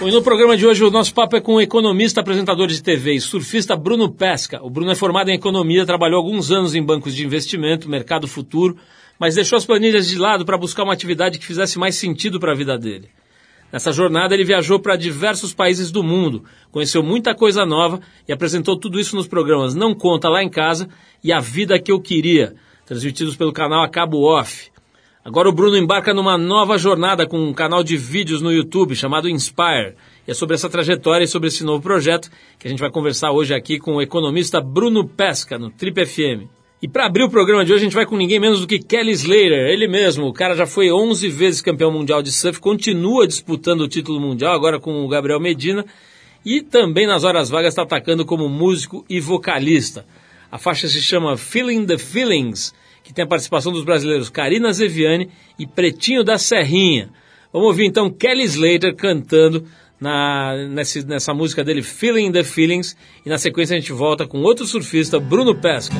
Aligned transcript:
E 0.00 0.10
no 0.12 0.22
programa 0.22 0.56
de 0.56 0.64
hoje 0.64 0.84
o 0.84 0.92
nosso 0.92 1.12
papo 1.12 1.36
é 1.36 1.40
com 1.40 1.54
o 1.54 1.60
economista, 1.60 2.20
apresentador 2.20 2.68
de 2.68 2.80
TV 2.80 3.14
e 3.14 3.20
surfista 3.20 3.74
Bruno 3.76 4.08
Pesca. 4.08 4.62
O 4.62 4.70
Bruno 4.70 4.92
é 4.92 4.94
formado 4.94 5.28
em 5.28 5.34
economia, 5.34 5.84
trabalhou 5.84 6.18
alguns 6.18 6.52
anos 6.52 6.76
em 6.76 6.82
bancos 6.82 7.16
de 7.16 7.26
investimento, 7.26 7.88
mercado 7.88 8.28
futuro, 8.28 8.76
mas 9.18 9.34
deixou 9.34 9.56
as 9.56 9.66
planilhas 9.66 10.08
de 10.08 10.16
lado 10.16 10.46
para 10.46 10.56
buscar 10.56 10.84
uma 10.84 10.92
atividade 10.92 11.36
que 11.36 11.44
fizesse 11.44 11.80
mais 11.80 11.96
sentido 11.96 12.38
para 12.38 12.52
a 12.52 12.54
vida 12.54 12.78
dele. 12.78 13.08
Nessa 13.72 13.90
jornada 13.90 14.34
ele 14.34 14.44
viajou 14.44 14.78
para 14.78 14.94
diversos 14.94 15.52
países 15.52 15.90
do 15.90 16.04
mundo, 16.04 16.44
conheceu 16.70 17.02
muita 17.02 17.34
coisa 17.34 17.66
nova 17.66 18.00
e 18.26 18.32
apresentou 18.32 18.78
tudo 18.78 19.00
isso 19.00 19.16
nos 19.16 19.26
programas 19.26 19.74
Não 19.74 19.96
Conta 19.96 20.28
Lá 20.28 20.44
em 20.44 20.48
Casa 20.48 20.88
e 21.24 21.32
A 21.32 21.40
Vida 21.40 21.76
Que 21.78 21.90
Eu 21.90 22.00
Queria, 22.00 22.54
transmitidos 22.86 23.34
pelo 23.34 23.52
canal 23.52 23.82
A 23.82 23.88
Cabo 23.88 24.22
Off. 24.22 24.70
Agora 25.28 25.46
o 25.46 25.52
Bruno 25.52 25.76
embarca 25.76 26.14
numa 26.14 26.38
nova 26.38 26.78
jornada 26.78 27.26
com 27.26 27.38
um 27.38 27.52
canal 27.52 27.84
de 27.84 27.98
vídeos 27.98 28.40
no 28.40 28.50
YouTube 28.50 28.96
chamado 28.96 29.28
Inspire. 29.28 29.94
E 30.26 30.30
é 30.30 30.34
sobre 30.34 30.54
essa 30.54 30.70
trajetória 30.70 31.24
e 31.24 31.28
sobre 31.28 31.48
esse 31.48 31.62
novo 31.62 31.82
projeto 31.82 32.30
que 32.58 32.66
a 32.66 32.70
gente 32.70 32.80
vai 32.80 32.90
conversar 32.90 33.30
hoje 33.30 33.52
aqui 33.52 33.78
com 33.78 33.96
o 33.96 34.00
economista 34.00 34.58
Bruno 34.58 35.06
Pesca, 35.06 35.58
no 35.58 35.68
Trip 35.68 36.06
FM. 36.06 36.48
E 36.80 36.88
para 36.88 37.04
abrir 37.04 37.24
o 37.24 37.28
programa 37.28 37.62
de 37.62 37.70
hoje, 37.70 37.82
a 37.82 37.84
gente 37.84 37.94
vai 37.94 38.06
com 38.06 38.16
ninguém 38.16 38.40
menos 38.40 38.60
do 38.60 38.66
que 38.66 38.78
Kelly 38.78 39.12
Slater, 39.12 39.68
ele 39.68 39.86
mesmo. 39.86 40.26
O 40.26 40.32
cara 40.32 40.56
já 40.56 40.64
foi 40.64 40.90
11 40.90 41.28
vezes 41.28 41.60
campeão 41.60 41.92
mundial 41.92 42.22
de 42.22 42.32
surf, 42.32 42.58
continua 42.58 43.26
disputando 43.26 43.82
o 43.82 43.88
título 43.88 44.18
mundial, 44.18 44.54
agora 44.54 44.80
com 44.80 45.04
o 45.04 45.08
Gabriel 45.08 45.38
Medina. 45.38 45.84
E 46.42 46.62
também 46.62 47.06
nas 47.06 47.22
horas 47.22 47.50
vagas 47.50 47.74
está 47.74 47.82
atacando 47.82 48.24
como 48.24 48.48
músico 48.48 49.04
e 49.10 49.20
vocalista. 49.20 50.06
A 50.50 50.56
faixa 50.56 50.88
se 50.88 51.02
chama 51.02 51.36
Feeling 51.36 51.84
the 51.84 51.98
Feelings 51.98 52.72
que 53.08 53.14
tem 53.14 53.24
a 53.24 53.26
participação 53.26 53.72
dos 53.72 53.84
brasileiros 53.84 54.28
Karina 54.28 54.70
Zeviani 54.70 55.30
e 55.58 55.66
Pretinho 55.66 56.22
da 56.22 56.36
Serrinha. 56.36 57.08
Vamos 57.50 57.68
ouvir 57.68 57.86
então 57.86 58.10
Kelly 58.10 58.44
Slater 58.44 58.94
cantando 58.94 59.64
na, 59.98 60.54
nessa, 60.68 61.00
nessa 61.06 61.32
música 61.32 61.64
dele, 61.64 61.82
Feeling 61.82 62.30
the 62.30 62.44
Feelings, 62.44 62.94
e 63.24 63.30
na 63.30 63.38
sequência 63.38 63.74
a 63.74 63.80
gente 63.80 63.92
volta 63.92 64.26
com 64.26 64.42
outro 64.42 64.66
surfista, 64.66 65.18
Bruno 65.18 65.54
Pesca. 65.54 65.96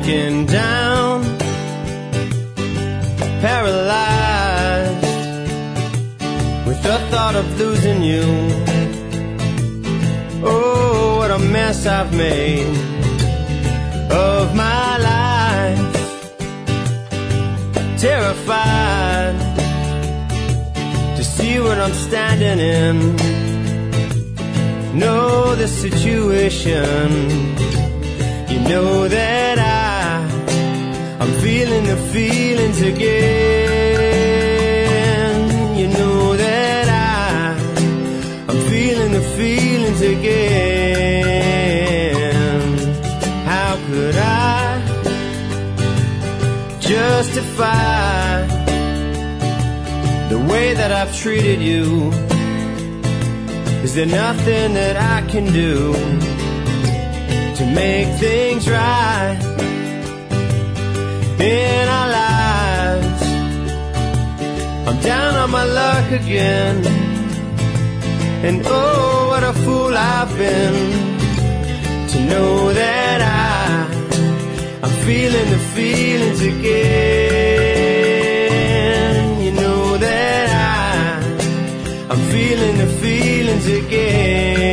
Breaking 0.00 0.46
down, 0.46 1.22
paralyzed 3.40 5.06
with 6.66 6.82
the 6.82 6.98
thought 7.10 7.34
of 7.36 7.58
losing 7.58 8.02
you. 8.02 8.24
Oh, 10.42 11.16
what 11.18 11.30
a 11.30 11.38
mess 11.38 11.86
I've 11.86 12.14
made 12.14 12.66
of 14.10 14.54
my 14.54 14.98
life. 14.98 15.96
Terrified 17.98 19.36
to 21.16 21.24
see 21.24 21.60
what 21.60 21.78
I'm 21.78 21.92
standing 21.92 22.58
in. 22.58 23.16
Know 24.98 25.54
the 25.54 25.68
situation 25.68 27.50
you 28.50 28.58
know 28.68 29.06
that 29.06 29.58
I, 29.58 29.69
I'm 31.20 31.32
feeling 31.40 31.84
the 31.84 31.96
feelings 32.14 32.80
again. 32.80 33.10
You 35.78 35.88
know 35.88 36.34
that 36.36 36.88
I, 36.88 37.54
I'm 38.48 38.60
feeling 38.70 39.12
the 39.12 39.20
feelings 39.36 40.00
again. 40.00 40.30
How 43.44 43.76
could 43.88 44.16
I 44.16 44.80
justify 46.80 48.46
the 50.30 50.38
way 50.50 50.72
that 50.72 50.90
I've 50.90 51.14
treated 51.14 51.60
you? 51.60 52.10
Is 53.84 53.94
there 53.94 54.06
nothing 54.06 54.72
that 54.74 54.96
I 54.96 55.20
can 55.28 55.52
do? 55.52 55.94
to 57.60 57.66
make 57.74 58.08
things 58.18 58.66
right 58.70 59.49
in 61.40 61.88
our 61.88 62.08
lives. 62.08 63.22
I'm 64.88 64.98
down 65.00 65.34
on 65.36 65.50
my 65.50 65.64
luck 65.64 66.10
again, 66.12 66.84
and 68.46 68.62
oh, 68.66 69.28
what 69.30 69.42
a 69.42 69.52
fool 69.64 69.96
I've 69.96 70.36
been 70.36 70.74
to 72.08 72.18
know 72.30 72.72
that 72.72 73.20
I, 73.22 73.86
I'm 74.84 74.94
feeling 75.06 75.50
the 75.50 75.62
feelings 75.76 76.40
again. 76.42 77.40
You 79.44 79.52
know 79.52 79.96
that 79.98 80.48
I, 80.50 81.20
I'm 82.10 82.20
feeling 82.34 82.76
the 82.78 82.86
feelings 83.02 83.66
again. 83.66 84.69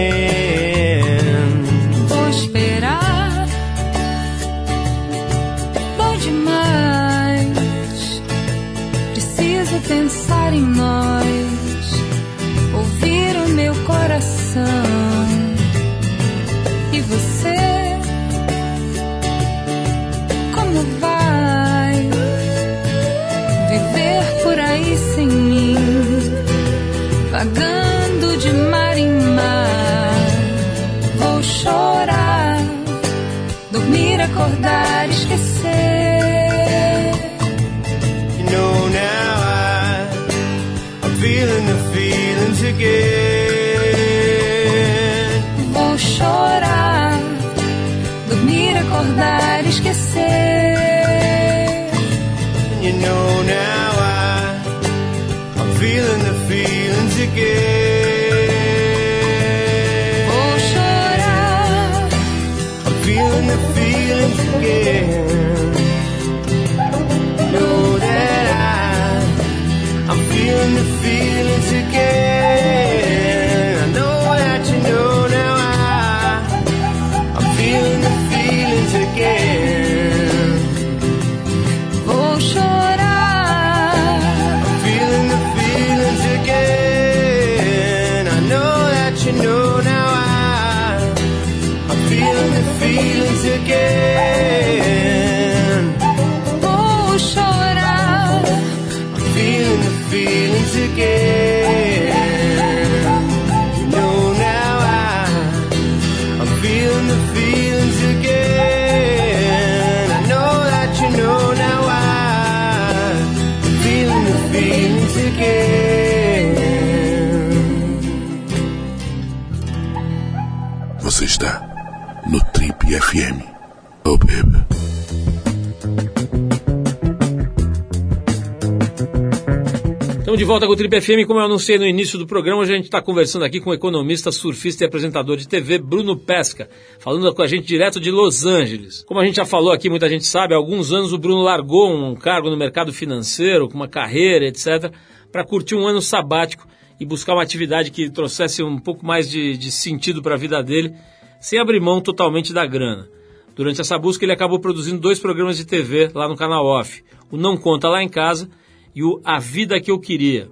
Volta 130.58 130.66
com 130.66 130.74
o 130.74 130.76
Trip 130.76 131.02
FM. 131.02 131.28
Como 131.28 131.40
eu 131.40 131.46
anunciei 131.46 131.78
no 131.78 131.86
início 131.86 132.18
do 132.18 132.26
programa, 132.26 132.64
a 132.64 132.66
gente 132.66 132.86
está 132.86 133.00
conversando 133.00 133.46
aqui 133.46 133.60
com 133.60 133.70
o 133.70 133.74
economista, 133.76 134.32
surfista 134.32 134.84
e 134.84 134.88
apresentador 134.88 135.38
de 135.38 135.48
TV, 135.48 135.78
Bruno 135.78 136.18
Pesca, 136.18 136.68
falando 136.98 137.32
com 137.32 137.44
a 137.44 137.48
gente 137.48 137.68
direto 137.68 138.00
de 138.00 138.10
Los 138.10 138.44
Angeles. 138.44 139.04
Como 139.04 139.20
a 139.20 139.26
gente 139.26 139.36
já 139.36 139.46
falou 139.46 139.72
aqui, 139.72 139.88
muita 139.88 140.10
gente 140.10 140.26
sabe, 140.26 140.56
há 140.56 140.58
alguns 140.58 140.92
anos 140.92 141.14
o 141.14 141.18
Bruno 141.20 141.44
largou 141.44 141.94
um 141.94 142.16
cargo 142.16 142.50
no 142.50 142.58
mercado 142.58 142.92
financeiro, 142.92 143.70
com 143.70 143.76
uma 143.76 143.88
carreira, 143.88 144.48
etc., 144.48 144.92
para 145.32 145.46
curtir 145.46 145.76
um 145.76 145.86
ano 145.86 146.02
sabático 146.02 146.68
e 147.00 147.06
buscar 147.06 147.34
uma 147.34 147.44
atividade 147.44 147.92
que 147.92 148.10
trouxesse 148.10 148.64
um 148.64 148.80
pouco 148.80 149.06
mais 149.06 149.30
de, 149.30 149.56
de 149.58 149.70
sentido 149.70 150.24
para 150.24 150.34
a 150.34 150.40
vida 150.40 150.64
dele, 150.64 150.92
sem 151.40 151.60
abrir 151.60 151.80
mão 151.80 152.02
totalmente 152.02 152.52
da 152.52 152.66
grana. 152.66 153.08
Durante 153.56 153.80
essa 153.80 154.00
busca, 154.00 154.26
ele 154.26 154.34
acabou 154.34 154.60
produzindo 154.60 155.00
dois 155.00 155.20
programas 155.20 155.56
de 155.56 155.66
TV 155.66 156.10
lá 156.16 156.28
no 156.28 156.36
canal 156.36 156.66
Off: 156.66 157.04
o 157.30 157.38
Não 157.38 157.56
Conta 157.56 157.88
Lá 157.90 158.02
em 158.02 158.10
Casa 158.10 158.50
e 158.98 159.04
o 159.04 159.22
A 159.24 159.38
Vida 159.38 159.80
Que 159.80 159.92
Eu 159.92 160.00
Queria. 160.00 160.48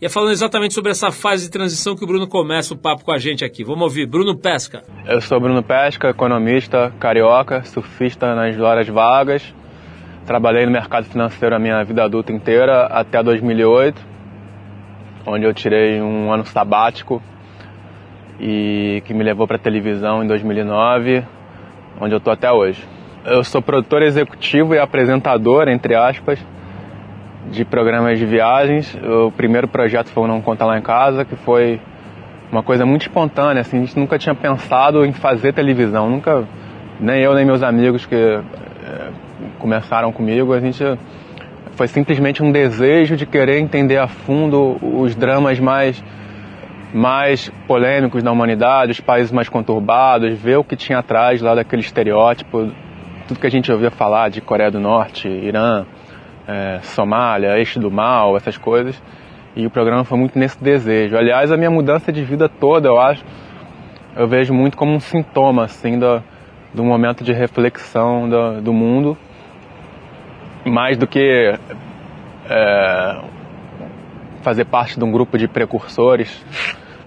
E 0.00 0.06
é 0.06 0.08
falando 0.08 0.32
exatamente 0.32 0.72
sobre 0.72 0.90
essa 0.90 1.12
fase 1.12 1.44
de 1.44 1.50
transição 1.50 1.94
que 1.94 2.02
o 2.02 2.06
Bruno 2.06 2.26
começa 2.26 2.72
o 2.72 2.76
papo 2.76 3.04
com 3.04 3.12
a 3.12 3.18
gente 3.18 3.44
aqui. 3.44 3.62
Vamos 3.62 3.82
ouvir. 3.82 4.06
Bruno 4.06 4.34
Pesca. 4.34 4.82
Eu 5.06 5.20
sou 5.20 5.38
Bruno 5.38 5.62
Pesca, 5.62 6.08
economista, 6.08 6.90
carioca, 6.98 7.62
surfista 7.64 8.34
nas 8.34 8.58
horas 8.58 8.88
vagas. 8.88 9.54
Trabalhei 10.24 10.64
no 10.64 10.72
mercado 10.72 11.04
financeiro 11.04 11.54
a 11.54 11.58
minha 11.58 11.84
vida 11.84 12.02
adulta 12.02 12.32
inteira 12.32 12.86
até 12.86 13.22
2008, 13.22 14.02
onde 15.26 15.44
eu 15.44 15.52
tirei 15.52 16.00
um 16.00 16.32
ano 16.32 16.46
sabático 16.46 17.22
e 18.40 19.02
que 19.04 19.12
me 19.12 19.22
levou 19.22 19.46
para 19.46 19.58
televisão 19.58 20.24
em 20.24 20.26
2009, 20.26 21.22
onde 22.00 22.14
eu 22.14 22.20
tô 22.20 22.30
até 22.30 22.50
hoje. 22.50 22.82
Eu 23.22 23.44
sou 23.44 23.60
produtor 23.60 24.00
executivo 24.00 24.74
e 24.74 24.78
apresentador, 24.78 25.68
entre 25.68 25.94
aspas, 25.94 26.38
de 27.50 27.64
programas 27.64 28.18
de 28.18 28.26
viagens. 28.26 28.96
O 29.02 29.30
primeiro 29.30 29.68
projeto 29.68 30.08
foi 30.08 30.24
o 30.24 30.26
Não 30.26 30.40
Conta 30.40 30.64
Lá 30.64 30.78
em 30.78 30.82
Casa, 30.82 31.24
que 31.24 31.36
foi 31.36 31.80
uma 32.50 32.62
coisa 32.62 32.86
muito 32.86 33.02
espontânea, 33.02 33.60
assim, 33.60 33.78
a 33.78 33.80
gente 33.80 33.98
nunca 33.98 34.18
tinha 34.18 34.34
pensado 34.34 35.04
em 35.04 35.12
fazer 35.12 35.52
televisão, 35.52 36.08
nunca, 36.08 36.44
nem 37.00 37.22
eu 37.22 37.34
nem 37.34 37.44
meus 37.44 37.62
amigos 37.62 38.06
que 38.06 38.14
é, 38.14 38.40
começaram 39.58 40.12
comigo, 40.12 40.52
a 40.52 40.60
gente 40.60 40.84
foi 41.72 41.88
simplesmente 41.88 42.42
um 42.42 42.52
desejo 42.52 43.16
de 43.16 43.26
querer 43.26 43.58
entender 43.58 43.98
a 43.98 44.06
fundo 44.06 44.78
os 44.80 45.14
dramas 45.14 45.58
mais 45.60 46.02
mais 46.94 47.52
polêmicos 47.66 48.22
da 48.22 48.30
humanidade, 48.30 48.92
os 48.92 49.00
países 49.00 49.30
mais 49.30 49.48
conturbados, 49.48 50.38
ver 50.38 50.56
o 50.56 50.64
que 50.64 50.76
tinha 50.76 51.00
atrás 51.00 51.42
lá 51.42 51.54
daquele 51.54 51.82
estereótipo, 51.82 52.70
tudo 53.26 53.40
que 53.40 53.46
a 53.46 53.50
gente 53.50 53.70
ouvia 53.70 53.90
falar 53.90 54.30
de 54.30 54.40
Coreia 54.40 54.70
do 54.70 54.80
Norte, 54.80 55.28
Irã, 55.28 55.84
é, 56.46 56.80
Somália, 56.82 57.58
Eixo 57.58 57.80
do 57.80 57.90
Mal, 57.90 58.36
essas 58.36 58.56
coisas. 58.56 59.00
E 59.54 59.66
o 59.66 59.70
programa 59.70 60.04
foi 60.04 60.18
muito 60.18 60.38
nesse 60.38 60.62
desejo. 60.62 61.16
Aliás, 61.16 61.50
a 61.50 61.56
minha 61.56 61.70
mudança 61.70 62.12
de 62.12 62.22
vida 62.22 62.48
toda, 62.48 62.88
eu 62.88 63.00
acho, 63.00 63.24
eu 64.14 64.28
vejo 64.28 64.52
muito 64.52 64.76
como 64.76 64.92
um 64.92 65.00
sintoma, 65.00 65.64
assim, 65.64 65.98
do, 65.98 66.22
do 66.74 66.84
momento 66.84 67.24
de 67.24 67.32
reflexão 67.32 68.28
do, 68.28 68.60
do 68.60 68.72
mundo. 68.72 69.16
Mais 70.64 70.98
do 70.98 71.06
que 71.06 71.54
é, 72.50 73.20
fazer 74.42 74.64
parte 74.64 74.98
de 74.98 75.04
um 75.04 75.10
grupo 75.10 75.38
de 75.38 75.48
precursores, 75.48 76.44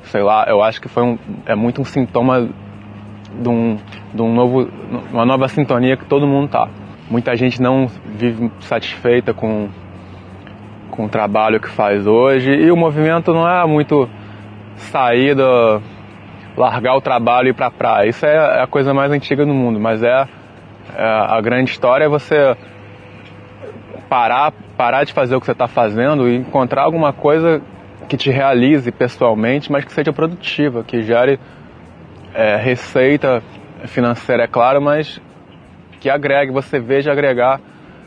sei 0.04 0.22
lá, 0.22 0.46
eu 0.48 0.62
acho 0.62 0.82
que 0.82 0.88
foi 0.88 1.04
um, 1.04 1.18
é 1.46 1.56
muito 1.56 1.82
um 1.82 1.86
sintoma 1.86 2.50
de, 3.42 3.50
um, 3.50 3.78
de 4.14 4.22
um 4.22 4.34
novo, 4.34 4.70
uma 5.12 5.26
nova 5.26 5.48
sintonia 5.48 5.96
que 5.96 6.06
todo 6.06 6.26
mundo 6.26 6.50
tá. 6.50 6.68
Muita 7.10 7.36
gente 7.36 7.60
não 7.60 7.88
vive 8.06 8.52
satisfeita 8.60 9.34
com, 9.34 9.70
com 10.92 11.06
o 11.06 11.10
trabalho 11.10 11.60
que 11.60 11.68
faz 11.68 12.06
hoje 12.06 12.52
e 12.52 12.72
o 12.72 12.78
movimento 12.78 13.34
não 13.34 13.50
é 13.50 13.66
muito 13.66 14.08
sair 14.76 15.34
do, 15.36 15.82
largar 16.56 16.96
o 16.96 17.02
trabalho 17.02 17.48
e 17.48 17.50
ir 17.50 17.54
pra 17.54 17.72
praia. 17.72 18.08
Isso 18.08 18.26
é 18.26 18.62
a 18.62 18.68
coisa 18.68 18.94
mais 18.94 19.12
antiga 19.12 19.44
do 19.46 19.54
mundo, 19.54 19.80
mas 19.80 20.04
é, 20.04 20.28
é 20.96 21.04
a 21.04 21.42
grande 21.42 21.72
história 21.72 22.06
é 22.06 22.08
você 22.08 22.56
parar, 24.08 24.54
parar 24.78 25.04
de 25.04 25.14
fazer 25.14 25.36
o 25.36 25.40
que 25.40 25.46
você 25.46 25.54
está 25.54 25.68
fazendo 25.68 26.30
e 26.30 26.36
encontrar 26.36 26.84
alguma 26.84 27.14
coisa 27.14 27.62
que 28.08 28.18
te 28.18 28.30
realize 28.30 28.92
pessoalmente, 28.92 29.72
mas 29.72 29.86
que 29.86 29.94
seja 29.94 30.12
produtiva, 30.12 30.84
que 30.84 31.02
gere 31.02 31.40
é, 32.34 32.56
receita 32.56 33.42
financeira, 33.86 34.44
é 34.44 34.48
claro, 34.48 34.82
mas 34.82 35.22
que 36.00 36.10
agregue, 36.10 36.52
você 36.52 36.80
veja 36.80 37.12
agregar 37.12 37.60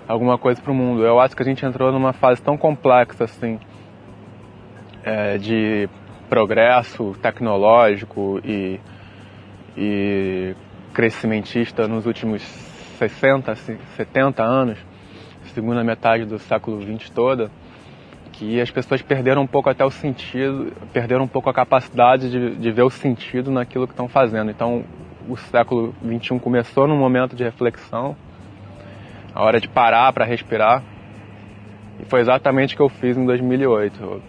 alguma 0.08 0.38
coisa 0.38 0.60
para 0.60 0.72
o 0.72 0.74
mundo. 0.74 1.04
Eu 1.04 1.20
acho 1.20 1.36
que 1.36 1.42
a 1.42 1.46
gente 1.46 1.64
entrou 1.64 1.92
numa 1.92 2.12
fase 2.12 2.42
tão 2.42 2.56
complexa 2.56 3.24
assim 3.24 3.58
é, 5.04 5.38
de 5.38 5.88
progresso 6.28 7.14
tecnológico 7.20 8.40
e, 8.44 8.80
e 9.76 10.54
crescimentista 10.94 11.86
nos 11.86 12.06
últimos 12.06 12.42
60, 12.98 13.54
70 13.96 14.42
anos, 14.42 14.78
segunda 15.54 15.82
metade 15.82 16.24
do 16.24 16.38
século 16.38 16.80
XX 16.80 17.10
toda, 17.10 17.50
que 18.32 18.60
as 18.60 18.70
pessoas 18.70 19.02
perderam 19.02 19.42
um 19.42 19.46
pouco 19.46 19.68
até 19.68 19.84
o 19.84 19.90
sentido, 19.90 20.72
perderam 20.92 21.24
um 21.24 21.28
pouco 21.28 21.50
a 21.50 21.54
capacidade 21.54 22.30
de, 22.30 22.56
de 22.56 22.70
ver 22.70 22.82
o 22.82 22.90
sentido 22.90 23.50
naquilo 23.50 23.86
que 23.86 23.92
estão 23.92 24.08
fazendo. 24.08 24.50
Então, 24.50 24.84
o 25.28 25.36
século 25.36 25.94
XXI 26.04 26.38
começou 26.38 26.86
num 26.86 26.96
momento 26.96 27.34
de 27.36 27.44
reflexão, 27.44 28.16
a 29.34 29.42
hora 29.42 29.60
de 29.60 29.68
parar 29.68 30.12
para 30.12 30.24
respirar. 30.24 30.82
E 32.00 32.04
foi 32.04 32.20
exatamente 32.20 32.74
o 32.74 32.76
que 32.76 32.82
eu 32.82 32.88
fiz 32.88 33.16
em 33.16 33.24
2008. 33.24 34.22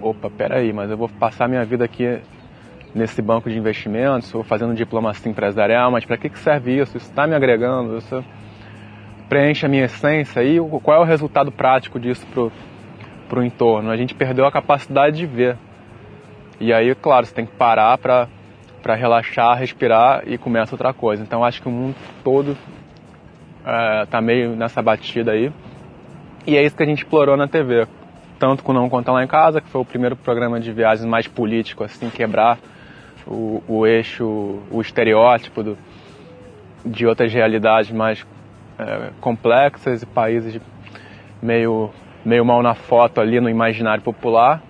Opa, 0.00 0.30
peraí, 0.30 0.72
mas 0.72 0.90
eu 0.90 0.96
vou 0.96 1.08
passar 1.08 1.48
minha 1.48 1.64
vida 1.64 1.84
aqui 1.84 2.20
nesse 2.94 3.22
banco 3.22 3.48
de 3.48 3.58
investimentos, 3.58 4.30
vou 4.30 4.44
fazendo 4.44 4.74
diplomacia 4.74 5.30
empresarial, 5.30 5.90
mas 5.90 6.04
para 6.04 6.16
que, 6.16 6.28
que 6.28 6.38
serve 6.38 6.78
isso? 6.78 6.96
Isso 6.96 7.08
está 7.08 7.26
me 7.26 7.34
agregando? 7.34 7.96
Isso 7.96 8.22
preenche 9.28 9.64
a 9.64 9.68
minha 9.68 9.84
essência? 9.84 10.42
E 10.42 10.58
qual 10.82 10.98
é 10.98 11.00
o 11.00 11.06
resultado 11.06 11.50
prático 11.50 11.98
disso 11.98 12.26
para 13.28 13.38
o 13.38 13.42
entorno? 13.42 13.90
A 13.90 13.96
gente 13.96 14.14
perdeu 14.14 14.44
a 14.44 14.52
capacidade 14.52 15.16
de 15.16 15.26
ver. 15.26 15.56
E 16.60 16.72
aí, 16.72 16.94
claro, 16.94 17.24
você 17.24 17.34
tem 17.34 17.46
que 17.46 17.52
parar 17.52 17.96
para 17.98 18.28
para 18.82 18.94
relaxar, 18.94 19.56
respirar 19.56 20.22
e 20.26 20.36
começa 20.36 20.74
outra 20.74 20.92
coisa. 20.92 21.22
Então 21.22 21.44
acho 21.44 21.62
que 21.62 21.68
o 21.68 21.70
mundo 21.70 21.94
todo 22.24 22.56
está 23.60 24.18
é, 24.18 24.20
meio 24.20 24.56
nessa 24.56 24.82
batida 24.82 25.32
aí. 25.32 25.52
E 26.46 26.56
é 26.56 26.64
isso 26.64 26.76
que 26.76 26.82
a 26.82 26.86
gente 26.86 26.98
explorou 26.98 27.36
na 27.36 27.46
TV. 27.46 27.86
Tanto 28.38 28.64
com 28.64 28.72
Não 28.72 28.90
Conta 28.90 29.12
Lá 29.12 29.22
em 29.22 29.28
Casa, 29.28 29.60
que 29.60 29.68
foi 29.68 29.80
o 29.80 29.84
primeiro 29.84 30.16
programa 30.16 30.58
de 30.58 30.72
viagens 30.72 31.06
mais 31.06 31.28
político, 31.28 31.84
assim, 31.84 32.10
quebrar 32.10 32.58
o, 33.24 33.62
o 33.68 33.86
eixo, 33.86 34.58
o 34.68 34.80
estereótipo 34.80 35.62
do, 35.62 35.78
de 36.84 37.06
outras 37.06 37.32
realidades 37.32 37.92
mais 37.92 38.26
é, 38.78 39.10
complexas 39.20 40.02
e 40.02 40.06
países 40.06 40.60
meio, 41.40 41.90
meio 42.24 42.44
mal 42.44 42.62
na 42.62 42.74
foto 42.74 43.20
ali 43.20 43.40
no 43.40 43.48
imaginário 43.48 44.02
popular. 44.02 44.60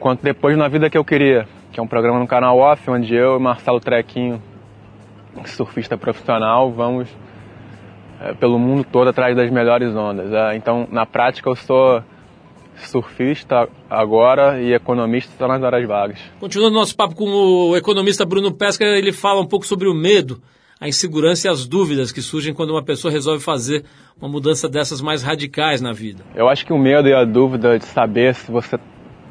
Quanto 0.00 0.22
depois 0.22 0.56
na 0.56 0.68
vida 0.68 0.88
que 0.88 0.96
eu 0.96 1.04
queria, 1.04 1.46
que 1.76 1.80
é 1.80 1.82
um 1.82 1.86
programa 1.86 2.18
no 2.18 2.26
canal 2.26 2.56
Off, 2.56 2.90
onde 2.90 3.14
eu 3.14 3.36
e 3.36 3.38
Marcelo 3.38 3.78
Trequinho, 3.78 4.42
surfista 5.44 5.94
profissional, 5.98 6.72
vamos 6.72 7.06
é, 8.18 8.32
pelo 8.32 8.58
mundo 8.58 8.82
todo 8.90 9.08
atrás 9.08 9.36
das 9.36 9.50
melhores 9.50 9.94
ondas. 9.94 10.32
É, 10.32 10.56
então, 10.56 10.88
na 10.90 11.04
prática, 11.04 11.50
eu 11.50 11.54
sou 11.54 12.02
surfista 12.76 13.68
agora 13.90 14.58
e 14.58 14.72
economista 14.72 15.30
só 15.36 15.46
nas 15.46 15.62
horas 15.62 15.86
vagas. 15.86 16.18
Continuando 16.40 16.74
nosso 16.74 16.96
papo 16.96 17.14
com 17.14 17.26
o 17.26 17.76
economista 17.76 18.24
Bruno 18.24 18.54
Pesca, 18.54 18.82
ele 18.82 19.12
fala 19.12 19.42
um 19.42 19.46
pouco 19.46 19.66
sobre 19.66 19.86
o 19.86 19.92
medo, 19.92 20.40
a 20.80 20.88
insegurança 20.88 21.46
e 21.46 21.50
as 21.50 21.66
dúvidas 21.66 22.10
que 22.10 22.22
surgem 22.22 22.54
quando 22.54 22.70
uma 22.70 22.82
pessoa 22.82 23.12
resolve 23.12 23.44
fazer 23.44 23.84
uma 24.18 24.30
mudança 24.30 24.66
dessas 24.66 25.02
mais 25.02 25.22
radicais 25.22 25.82
na 25.82 25.92
vida. 25.92 26.24
Eu 26.34 26.48
acho 26.48 26.64
que 26.64 26.72
o 26.72 26.78
medo 26.78 27.06
e 27.06 27.12
a 27.12 27.26
dúvida 27.26 27.78
de 27.78 27.84
saber 27.84 28.34
se 28.34 28.50
você 28.50 28.78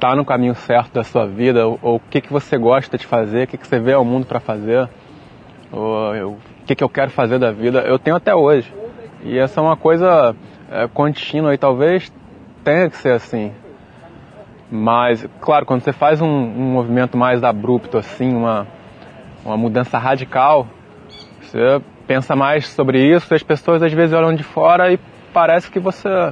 está 0.06 0.16
no 0.16 0.24
caminho 0.24 0.54
certo 0.54 0.94
da 0.94 1.04
sua 1.04 1.26
vida, 1.26 1.66
ou, 1.66 1.96
o 1.96 2.00
que, 2.00 2.22
que 2.22 2.32
você 2.32 2.58
gosta 2.60 2.96
de 2.96 3.08
fazer, 3.08 3.46
o 3.46 3.48
que, 3.48 3.58
que 3.58 3.68
você 3.68 3.80
vê 3.80 3.94
ao 3.94 4.06
mundo 4.06 4.28
para 4.28 4.40
fazer, 4.40 4.88
ou, 5.72 6.34
o 6.34 6.38
que, 6.68 6.76
que 6.76 6.84
eu 6.84 6.90
quero 6.90 7.10
fazer 7.10 7.40
da 7.40 7.52
vida, 7.52 7.80
eu 7.80 7.98
tenho 7.98 8.16
até 8.16 8.36
hoje. 8.36 8.72
E 9.24 9.40
essa 9.40 9.60
é 9.60 9.64
uma 9.64 9.76
coisa 9.76 10.36
é, 10.72 10.88
contínua 10.88 11.56
e 11.56 11.58
talvez 11.58 12.14
tenha 12.64 12.88
que 12.88 12.98
ser 12.98 13.14
assim. 13.14 13.52
Mas, 14.70 15.28
claro, 15.42 15.66
quando 15.66 15.82
você 15.82 15.92
faz 15.92 16.22
um, 16.22 16.28
um 16.28 16.72
movimento 16.74 17.18
mais 17.18 17.44
abrupto, 17.44 17.98
assim, 17.98 18.32
uma, 18.32 18.68
uma 19.44 19.58
mudança 19.58 19.98
radical, 19.98 20.68
você 21.42 21.82
pensa 22.06 22.36
mais 22.36 22.68
sobre 22.68 23.00
isso 23.00 23.34
e 23.34 23.36
as 23.36 23.44
pessoas 23.44 23.82
às 23.82 23.92
vezes 23.92 24.14
olham 24.14 24.36
de 24.36 24.44
fora 24.44 24.94
e 24.94 25.00
parece 25.34 25.72
que 25.72 25.80
você 25.80 26.32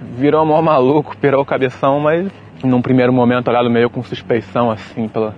virou 0.00 0.44
um 0.44 0.62
maluco, 0.62 1.16
pirou 1.18 1.42
o 1.42 1.44
cabeção, 1.44 1.98
mas 1.98 2.30
num 2.62 2.82
primeiro 2.82 3.12
momento 3.12 3.48
olhado 3.48 3.70
meio 3.70 3.88
com 3.88 4.02
suspeição, 4.02 4.70
assim, 4.70 5.08
pela, 5.08 5.34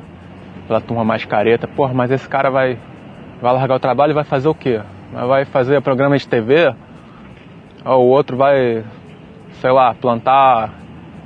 pela 0.66 0.80
turma 0.80 1.04
mais 1.04 1.24
careta. 1.24 1.68
Porra, 1.68 1.92
mas 1.94 2.10
esse 2.10 2.28
cara 2.28 2.50
vai, 2.50 2.78
vai 3.40 3.52
largar 3.52 3.76
o 3.76 3.80
trabalho 3.80 4.10
e 4.12 4.14
vai 4.14 4.24
fazer 4.24 4.48
o 4.48 4.54
quê? 4.54 4.80
Vai 5.12 5.44
fazer 5.44 5.80
programa 5.82 6.16
de 6.16 6.26
TV? 6.26 6.74
Ou 7.84 8.06
o 8.06 8.08
outro 8.08 8.36
vai, 8.36 8.84
sei 9.60 9.70
lá, 9.70 9.94
plantar, 9.94 10.70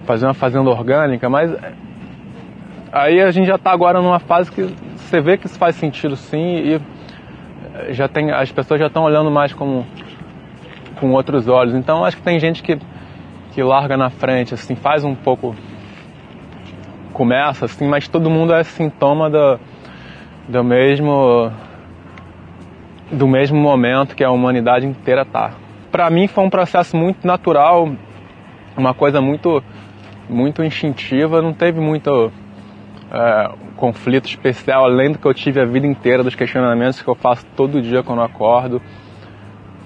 fazer 0.04 0.26
uma 0.26 0.34
fazenda 0.34 0.70
orgânica, 0.70 1.28
mas 1.28 1.54
aí 2.92 3.20
a 3.20 3.30
gente 3.30 3.46
já 3.46 3.56
está 3.56 3.72
agora 3.72 4.00
numa 4.00 4.18
fase 4.18 4.50
que 4.50 4.62
você 4.96 5.20
vê 5.20 5.36
que 5.36 5.46
isso 5.46 5.58
faz 5.58 5.76
sentido 5.76 6.16
sim 6.16 6.38
e 6.38 6.80
já 7.92 8.08
tem 8.08 8.30
as 8.30 8.50
pessoas 8.50 8.80
já 8.80 8.86
estão 8.86 9.04
olhando 9.04 9.30
mais 9.30 9.52
com 9.52 9.84
com 10.98 11.12
outros 11.12 11.46
olhos. 11.46 11.74
Então 11.74 12.04
acho 12.04 12.16
que 12.16 12.22
tem 12.22 12.40
gente 12.40 12.62
que 12.62 12.78
que 13.52 13.62
larga 13.62 13.96
na 13.96 14.10
frente, 14.10 14.52
assim, 14.52 14.74
faz 14.74 15.02
um 15.02 15.14
pouco 15.14 15.54
começa 17.16 17.64
assim, 17.64 17.88
mas 17.88 18.06
todo 18.06 18.28
mundo 18.28 18.52
é 18.52 18.62
sintoma 18.62 19.30
do, 19.30 19.58
do 20.46 20.62
mesmo 20.62 21.50
do 23.10 23.26
mesmo 23.26 23.58
momento 23.58 24.14
que 24.14 24.22
a 24.22 24.30
humanidade 24.30 24.84
inteira 24.84 25.24
tá. 25.24 25.54
Para 25.90 26.10
mim 26.10 26.26
foi 26.26 26.44
um 26.44 26.50
processo 26.50 26.94
muito 26.94 27.26
natural, 27.26 27.88
uma 28.76 28.92
coisa 28.92 29.18
muito 29.22 29.64
muito 30.28 30.62
instintiva, 30.62 31.40
não 31.40 31.54
teve 31.54 31.80
muito 31.80 32.30
é, 33.10 33.50
conflito 33.76 34.26
especial, 34.26 34.84
além 34.84 35.12
do 35.12 35.18
que 35.18 35.26
eu 35.26 35.32
tive 35.32 35.58
a 35.58 35.64
vida 35.64 35.86
inteira, 35.86 36.22
dos 36.22 36.34
questionamentos 36.34 37.00
que 37.00 37.08
eu 37.08 37.14
faço 37.14 37.46
todo 37.56 37.80
dia 37.80 38.02
quando 38.02 38.18
eu 38.18 38.26
acordo. 38.26 38.82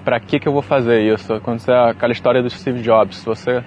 Para 0.03 0.19
que, 0.19 0.37
que 0.37 0.49
eu 0.49 0.51
vou 0.51 0.63
fazer 0.63 0.99
isso? 0.99 1.33
Aconteceu 1.33 1.75
aquela 1.75 2.11
história 2.11 2.43
do 2.43 2.49
Steve 2.49 2.81
Jobs. 2.81 3.23
Você 3.23 3.63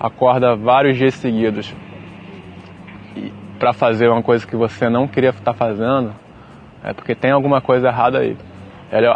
acorda 0.00 0.56
vários 0.56 0.96
dias 0.96 1.14
seguidos 1.14 1.72
para 3.60 3.74
fazer 3.74 4.08
uma 4.08 4.22
coisa 4.22 4.46
que 4.46 4.56
você 4.56 4.88
não 4.88 5.06
queria 5.06 5.30
estar 5.30 5.52
fazendo, 5.52 6.14
é 6.82 6.94
porque 6.94 7.14
tem 7.14 7.30
alguma 7.30 7.60
coisa 7.60 7.88
errada 7.88 8.18
aí. 8.18 8.34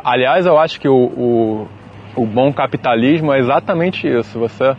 Aliás, 0.04 0.44
eu 0.44 0.58
acho 0.58 0.78
que 0.78 0.86
o, 0.86 0.94
o, 0.94 1.68
o 2.14 2.26
bom 2.26 2.52
capitalismo 2.52 3.32
é 3.32 3.38
exatamente 3.38 4.06
isso. 4.06 4.38
Você 4.38 4.76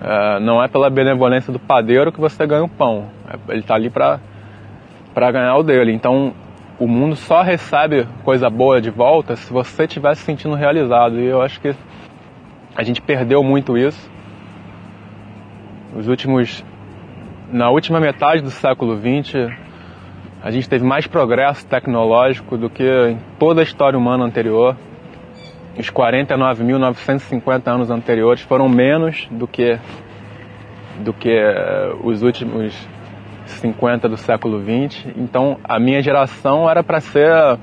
é, 0.00 0.38
não 0.40 0.62
é 0.62 0.68
pela 0.68 0.90
benevolência 0.90 1.50
do 1.50 1.58
padeiro 1.58 2.12
que 2.12 2.20
você 2.20 2.46
ganha 2.46 2.64
o 2.64 2.68
pão. 2.68 3.06
É, 3.26 3.52
ele 3.52 3.60
está 3.60 3.74
ali 3.74 3.88
para 3.88 4.20
ganhar 5.32 5.56
o 5.56 5.62
dele. 5.62 5.92
Então, 5.92 6.34
o 6.78 6.86
mundo 6.86 7.16
só 7.16 7.40
recebe 7.40 8.06
coisa 8.22 8.50
boa 8.50 8.78
de 8.78 8.90
volta 8.90 9.36
se 9.36 9.50
você 9.50 9.84
estiver 9.84 10.14
se 10.14 10.22
sentindo 10.22 10.54
realizado. 10.54 11.18
E 11.18 11.24
eu 11.24 11.40
acho 11.40 11.58
que 11.62 11.74
a 12.76 12.82
gente 12.82 13.00
perdeu 13.00 13.42
muito 13.42 13.78
isso. 13.78 14.10
Os 15.96 16.08
últimos 16.08 16.62
na 17.52 17.68
última 17.68 18.00
metade 18.00 18.40
do 18.40 18.50
século 18.50 18.98
XX, 18.98 19.52
a 20.42 20.50
gente 20.50 20.68
teve 20.68 20.84
mais 20.84 21.06
progresso 21.06 21.66
tecnológico 21.66 22.56
do 22.56 22.70
que 22.70 22.82
em 22.82 23.18
toda 23.38 23.60
a 23.60 23.62
história 23.62 23.98
humana 23.98 24.24
anterior. 24.24 24.74
Os 25.78 25.90
49.950 25.90 27.68
anos 27.68 27.90
anteriores 27.90 28.42
foram 28.42 28.68
menos 28.68 29.28
do 29.30 29.46
que 29.46 29.78
do 31.04 31.12
que 31.12 31.30
eh, 31.30 31.92
os 32.02 32.22
últimos 32.22 32.74
50 33.46 34.08
do 34.08 34.16
século 34.16 34.60
20. 34.60 35.14
Então, 35.16 35.58
a 35.64 35.78
minha 35.78 36.02
geração 36.02 36.68
era 36.68 36.82
para 36.82 37.00
ser 37.00 37.58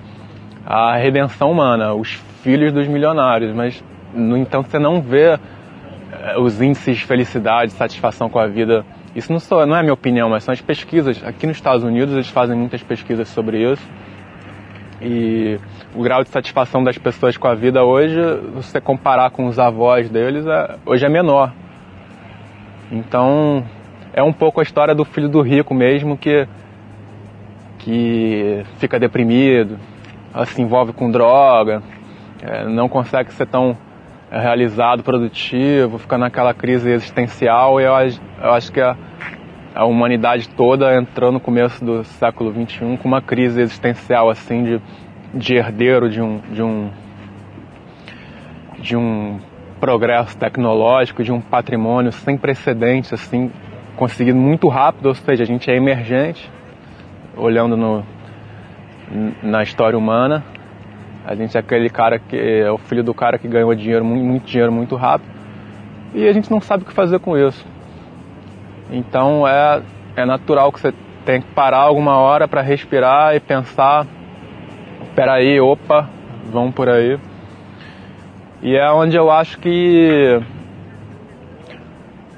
a 0.66 0.96
redenção 0.98 1.52
humana, 1.52 1.94
os 1.94 2.14
filhos 2.44 2.74
dos 2.74 2.88
milionários, 2.88 3.54
mas 3.54 3.84
no 4.14 4.36
entanto 4.36 4.70
você 4.70 4.80
não 4.80 5.02
vê 5.02 5.34
eh, 5.34 6.40
os 6.40 6.62
índices 6.62 6.98
de 6.98 7.06
felicidade, 7.06 7.72
satisfação 7.72 8.30
com 8.30 8.40
a 8.40 8.48
vida 8.48 8.84
isso 9.20 9.32
não, 9.32 9.40
só, 9.40 9.66
não 9.66 9.76
é 9.76 9.82
minha 9.82 9.94
opinião, 9.94 10.30
mas 10.30 10.44
são 10.44 10.54
as 10.54 10.62
pesquisas. 10.62 11.24
Aqui 11.24 11.46
nos 11.46 11.58
Estados 11.58 11.84
Unidos 11.84 12.14
eles 12.14 12.30
fazem 12.30 12.58
muitas 12.58 12.82
pesquisas 12.82 13.28
sobre 13.28 13.72
isso. 13.72 13.86
E 15.02 15.60
o 15.96 16.02
grau 16.02 16.24
de 16.24 16.30
satisfação 16.30 16.84
das 16.84 16.98
pessoas 16.98 17.38
com 17.38 17.48
a 17.48 17.54
vida 17.54 17.84
hoje, 17.84 18.16
se 18.16 18.70
você 18.72 18.82
comparar 18.82 19.30
com 19.32 19.46
os 19.46 19.60
avós 19.60 20.10
deles, 20.10 20.46
é, 20.46 20.78
hoje 20.86 21.06
é 21.06 21.10
menor. 21.10 21.54
Então, 22.92 23.64
é 24.14 24.24
um 24.24 24.34
pouco 24.34 24.60
a 24.60 24.64
história 24.64 24.96
do 24.96 25.06
filho 25.06 25.30
do 25.30 25.42
rico 25.42 25.74
mesmo 25.74 26.18
que, 26.18 26.48
que 27.78 28.64
fica 28.78 29.00
deprimido, 29.00 29.78
se 30.48 30.62
envolve 30.62 30.94
com 30.94 31.12
droga, 31.12 31.84
é, 32.42 32.66
não 32.66 32.90
consegue 32.90 33.34
ser 33.34 33.46
tão 33.48 33.78
realizado, 34.32 35.04
produtivo, 35.04 35.98
fica 35.98 36.18
naquela 36.18 36.54
crise 36.54 36.90
existencial 36.92 37.82
e 37.82 37.84
eu, 37.84 37.94
eu 38.42 38.52
acho 38.52 38.72
que 38.72 38.80
a, 38.80 38.96
a, 39.74 39.86
humanidade 39.86 40.50
toda 40.50 40.96
entrou 40.96 41.32
no 41.32 41.40
começo 41.40 41.84
do 41.84 42.04
século 42.04 42.52
XXI 42.52 42.98
com 42.98 43.08
uma 43.08 43.22
crise 43.22 43.62
existencial 43.62 44.30
assim 44.30 44.64
de, 44.64 44.82
de 45.34 45.56
herdeiro 45.56 46.10
de 46.10 46.22
um, 46.22 46.40
de 46.52 46.64
um 46.64 46.90
de 48.80 48.96
um 48.96 49.40
progresso 49.80 50.38
tecnológico, 50.38 51.24
de 51.24 51.32
um 51.32 51.42
patrimônio 51.42 52.12
sem 52.12 52.38
precedentes 52.38 53.12
assim 53.14 53.52
conseguido 53.96 54.38
muito 54.38 54.70
rápido, 54.70 55.08
ou 55.08 55.16
seja, 55.16 55.44
a 55.44 55.46
gente 55.46 55.70
é 55.70 55.76
emergente 55.76 56.50
olhando 57.36 57.76
no, 57.76 58.04
na 59.44 59.64
história 59.64 59.98
humana 59.98 60.44
a 61.30 61.36
gente 61.36 61.56
é 61.56 61.60
aquele 61.60 61.92
cara 61.92 62.18
que 62.18 62.36
é 62.36 62.72
o 62.72 62.78
filho 62.80 63.04
do 63.04 63.14
cara 63.14 63.38
que 63.38 63.48
ganhou 63.48 63.74
dinheiro, 63.76 64.04
muito 64.04 64.46
dinheiro 64.46 64.72
muito 64.72 64.96
rápido. 64.96 65.30
E 66.14 66.28
a 66.28 66.34
gente 66.34 66.50
não 66.50 66.60
sabe 66.60 66.82
o 66.82 66.86
que 66.88 66.92
fazer 66.92 67.20
com 67.20 67.38
isso. 67.38 67.64
Então 68.92 69.48
é, 69.48 69.82
é 70.16 70.26
natural 70.26 70.72
que 70.72 70.80
você 70.80 70.94
tem 71.26 71.42
que 71.42 71.48
parar 71.54 71.80
alguma 71.80 72.18
hora 72.18 72.48
para 72.48 72.62
respirar 72.62 73.36
e 73.36 73.40
pensar, 73.40 74.06
peraí, 75.16 75.60
opa, 75.60 76.10
vamos 76.52 76.74
por 76.74 76.90
aí. 76.90 77.20
E 78.62 78.76
é 78.76 78.92
onde 78.92 79.16
eu 79.16 79.30
acho 79.30 79.60
que 79.60 80.42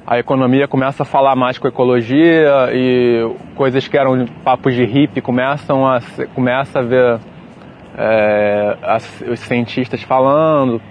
a 0.05 0.19
economia 0.19 0.67
começa 0.67 1.03
a 1.03 1.05
falar 1.05 1.35
mais 1.35 1.57
com 1.57 1.67
ecologia 1.67 2.69
e 2.73 3.33
coisas 3.55 3.87
que 3.87 3.97
eram 3.97 4.25
papos 4.43 4.75
de 4.75 4.83
hippie 4.83 5.21
começam 5.21 5.87
a, 5.87 5.99
começa 6.35 6.79
a 6.79 6.81
ver 6.81 7.19
é, 7.97 8.77
as, 8.83 9.21
os 9.21 9.39
cientistas 9.39 10.03
falando 10.03 10.81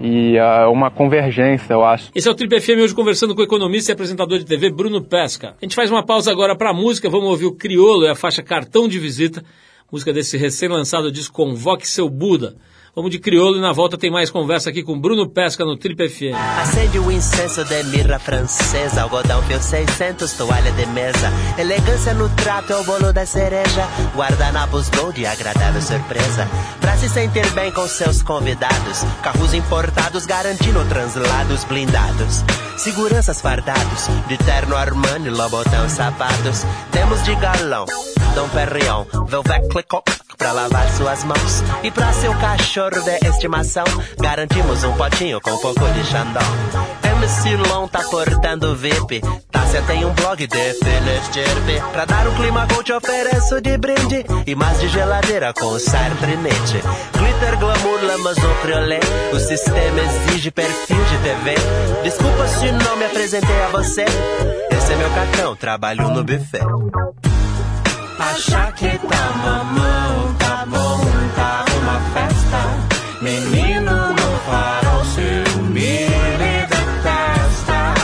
e 0.00 0.36
uh, 0.38 0.70
uma 0.70 0.90
convergência, 0.90 1.72
eu 1.72 1.84
acho. 1.84 2.10
Esse 2.14 2.28
é 2.28 2.30
o 2.30 2.34
Trip 2.34 2.60
FM 2.60 2.82
hoje 2.82 2.94
conversando 2.94 3.34
com 3.34 3.40
o 3.40 3.44
economista 3.44 3.90
e 3.90 3.94
apresentador 3.94 4.38
de 4.38 4.44
TV 4.44 4.70
Bruno 4.70 5.02
Pesca. 5.02 5.56
A 5.60 5.64
gente 5.64 5.74
faz 5.74 5.90
uma 5.90 6.04
pausa 6.04 6.30
agora 6.30 6.56
para 6.56 6.72
música, 6.72 7.08
vamos 7.08 7.28
ouvir 7.28 7.46
o 7.46 7.52
Criolo 7.52 8.04
e 8.04 8.08
a 8.08 8.14
faixa 8.14 8.42
Cartão 8.42 8.88
de 8.88 8.98
Visita, 8.98 9.44
música 9.90 10.12
desse 10.12 10.36
recém-lançado 10.36 11.10
disco 11.12 11.34
Convoque 11.34 11.86
Seu 11.86 12.08
Buda. 12.08 12.56
Vamos 12.94 13.10
de 13.10 13.18
crioulo 13.18 13.56
e 13.56 13.60
na 13.60 13.72
volta 13.72 13.96
tem 13.96 14.10
mais 14.10 14.30
conversa 14.30 14.68
aqui 14.68 14.82
com 14.82 15.00
Bruno 15.00 15.26
Pesca 15.26 15.64
no 15.64 15.78
Trip 15.78 16.10
FM. 16.10 16.36
Acende 16.60 16.98
o 16.98 17.10
incenso 17.10 17.64
de 17.64 17.82
mirra 17.84 18.18
francesa, 18.18 19.00
algodão 19.00 19.40
fio 19.44 19.62
600, 19.62 20.30
toalha 20.34 20.70
de 20.72 20.84
mesa. 20.88 21.32
Elegância 21.56 22.12
no 22.12 22.28
trato 22.36 22.70
é 22.70 22.76
o 22.76 22.84
bolo 22.84 23.10
da 23.10 23.24
cereja. 23.24 23.88
Guardanapos 24.14 24.90
gold, 24.90 25.24
agradável 25.24 25.80
surpresa. 25.80 26.46
Pra 26.82 26.94
se 26.98 27.08
sentir 27.08 27.48
bem 27.52 27.72
com 27.72 27.88
seus 27.88 28.22
convidados. 28.22 29.04
Carros 29.22 29.54
importados 29.54 30.26
garantindo 30.26 30.84
translados 30.90 31.64
blindados. 31.64 32.44
Seguranças 32.76 33.40
fardados, 33.40 34.08
de 34.28 34.36
terno 34.36 34.76
Armani, 34.76 35.30
Lobotão 35.30 35.88
sapatos. 35.88 36.66
Temos 36.90 37.22
de 37.24 37.34
galão, 37.36 37.86
Dom 38.34 38.48
Perrion, 38.50 39.06
Velvet 39.28 39.68
Clicot 39.68 40.21
pra 40.42 40.50
lavar 40.50 40.90
suas 40.90 41.22
mãos. 41.22 41.62
E 41.84 41.90
pra 41.92 42.12
seu 42.12 42.34
cachorro 42.34 43.00
de 43.00 43.28
estimação, 43.28 43.84
garantimos 44.20 44.82
um 44.82 44.92
potinho 44.94 45.40
com 45.40 45.52
um 45.52 45.58
pouco 45.58 45.88
de 45.92 46.04
xandão. 46.04 46.42
MC 47.04 47.56
Long 47.56 47.86
tá 47.86 48.00
portando 48.10 48.74
VIP. 48.74 49.20
Tássia 49.52 49.80
tem 49.82 50.04
um 50.04 50.12
blog 50.12 50.44
de 50.44 50.74
Finistirpe. 50.74 51.80
Pra 51.92 52.04
dar 52.04 52.26
um 52.26 52.34
clima 52.34 52.66
gold 52.66 52.82
te 52.82 52.92
ofereço 52.92 53.60
de 53.60 53.78
brinde. 53.78 54.26
E 54.44 54.54
mais 54.56 54.80
de 54.80 54.88
geladeira 54.88 55.52
com 55.52 55.78
sardinete. 55.78 56.82
Glitter, 57.12 57.58
glamour, 57.60 58.02
lamas 58.02 58.36
no 58.36 58.54
friolé. 58.56 58.98
O 59.32 59.38
sistema 59.38 60.00
exige 60.00 60.50
perfil 60.50 61.04
de 61.04 61.18
TV. 61.18 61.54
Desculpa 62.02 62.48
se 62.48 62.72
não 62.72 62.96
me 62.96 63.04
apresentei 63.04 63.62
a 63.62 63.68
você. 63.68 64.04
Esse 64.72 64.92
é 64.92 64.96
meu 64.96 65.10
cartão, 65.10 65.54
trabalho 65.54 66.08
no 66.08 66.24
buffet. 66.24 66.66
Achar 68.18 68.72
que 68.72 68.98
tá 68.98 69.32
mamão, 69.44 70.34
tá 70.38 70.66
bom, 70.66 71.00
tá 71.34 71.64
uma 71.80 72.00
festa. 72.14 73.22
Menino 73.22 74.08
no 74.08 74.38
farol, 74.46 75.04
ciúme 75.04 76.08
detesta. 76.68 77.94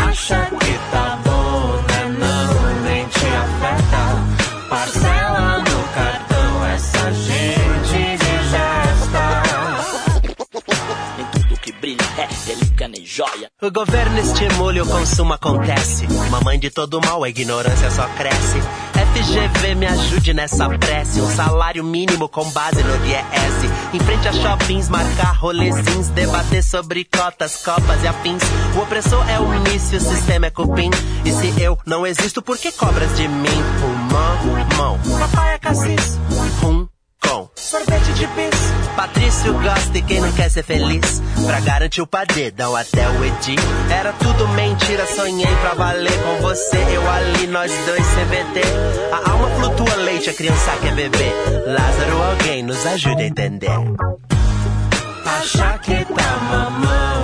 Acha 0.00 0.50
que 0.58 0.78
tá 0.90 1.18
bom, 1.24 1.82
né? 1.88 2.16
Não, 2.18 2.82
nem 2.84 3.06
te 3.08 3.26
afeta. 3.26 4.68
Parcela 4.68 5.58
no 5.58 5.88
cartão, 5.94 6.66
essa 6.66 7.12
gente 7.12 8.18
digesta. 8.18 9.42
Nem 11.16 11.26
tudo 11.26 11.60
que 11.60 11.72
brilha 11.72 12.04
é 12.18 12.28
relíquia 12.46 12.88
nem 12.88 13.04
joia. 13.04 13.50
O 13.60 13.70
governo 13.70 14.18
estimula 14.18 14.78
e 14.78 14.80
o 14.80 14.86
consumo 14.86 15.32
acontece. 15.34 16.06
Mamãe 16.30 16.58
de 16.58 16.70
todo 16.70 17.00
mal, 17.00 17.24
a 17.24 17.28
ignorância 17.28 17.90
só 17.90 18.06
cresce. 18.16 18.58
FGV 19.12 19.74
me 19.74 19.86
ajude 19.86 20.32
nessa 20.32 20.68
prece. 20.68 21.20
Um 21.20 21.28
salário 21.28 21.82
mínimo 21.82 22.28
com 22.28 22.48
base 22.50 22.82
no 22.82 22.98
DIES. 22.98 23.94
Em 23.94 23.98
frente 23.98 24.28
a 24.28 24.32
shoppings, 24.32 24.88
marcar 24.88 25.34
rolezins. 25.36 26.08
Debater 26.10 26.62
sobre 26.62 27.04
cotas, 27.04 27.56
copas 27.64 28.02
e 28.04 28.06
afins. 28.06 28.42
O 28.76 28.80
opressor 28.80 29.28
é 29.28 29.40
o 29.40 29.54
início, 29.54 29.98
o 29.98 30.00
sistema 30.00 30.46
é 30.46 30.50
cupim. 30.50 30.90
E 31.24 31.32
se 31.32 31.60
eu 31.60 31.76
não 31.84 32.06
existo, 32.06 32.40
por 32.40 32.56
que 32.56 32.70
cobras 32.72 33.16
de 33.16 33.26
mim? 33.26 33.48
Pulmão, 33.80 34.66
mão, 34.76 35.18
papai 35.18 35.54
é 35.54 35.58
cassis. 35.58 36.18
Rum, 36.62 36.86
sorvete 37.70 38.12
de 38.14 38.26
bis. 38.26 38.96
Patrício 38.96 39.52
gosta 39.54 39.96
e 39.96 40.02
quem 40.02 40.20
não 40.20 40.32
quer 40.32 40.50
ser 40.50 40.64
feliz. 40.64 41.22
Pra 41.46 41.60
garantir 41.60 42.02
o 42.02 42.06
padedão 42.06 42.74
até 42.74 43.08
o 43.08 43.24
Edi. 43.24 43.54
Era 43.88 44.12
tudo 44.12 44.48
mentira, 44.48 45.06
sonhei 45.06 45.54
pra 45.60 45.74
valer 45.74 46.12
com 46.24 46.42
você. 46.42 46.78
Eu 46.92 47.08
ali, 47.08 47.46
nós 47.46 47.70
dois 47.86 48.04
CBT. 48.08 48.60
A 49.12 49.30
alma 49.30 49.48
flutua 49.50 49.94
leite, 49.96 50.30
a 50.30 50.34
criança 50.34 50.72
quer 50.82 50.94
beber. 50.94 51.32
Lázaro, 51.66 52.22
alguém 52.22 52.64
nos 52.64 52.84
ajuda 52.84 53.22
a 53.22 53.26
entender. 53.26 53.70
Acha 55.24 55.78
que 55.78 56.04
tá 56.06 56.38
mamão, 56.50 57.19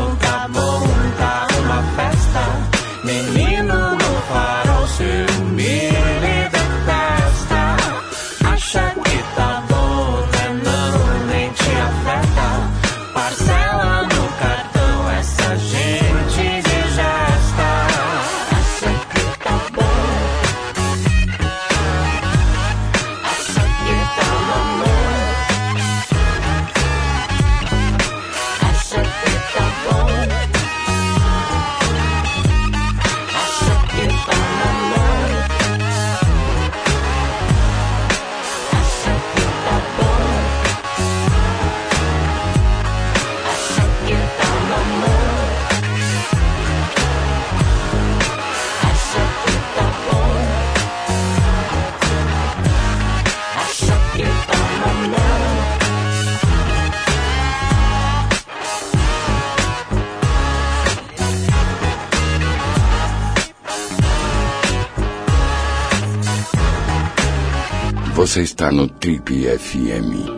Você 68.36 68.42
está 68.42 68.70
no 68.70 68.86
Trip 68.86 69.32
FM. 69.32 70.28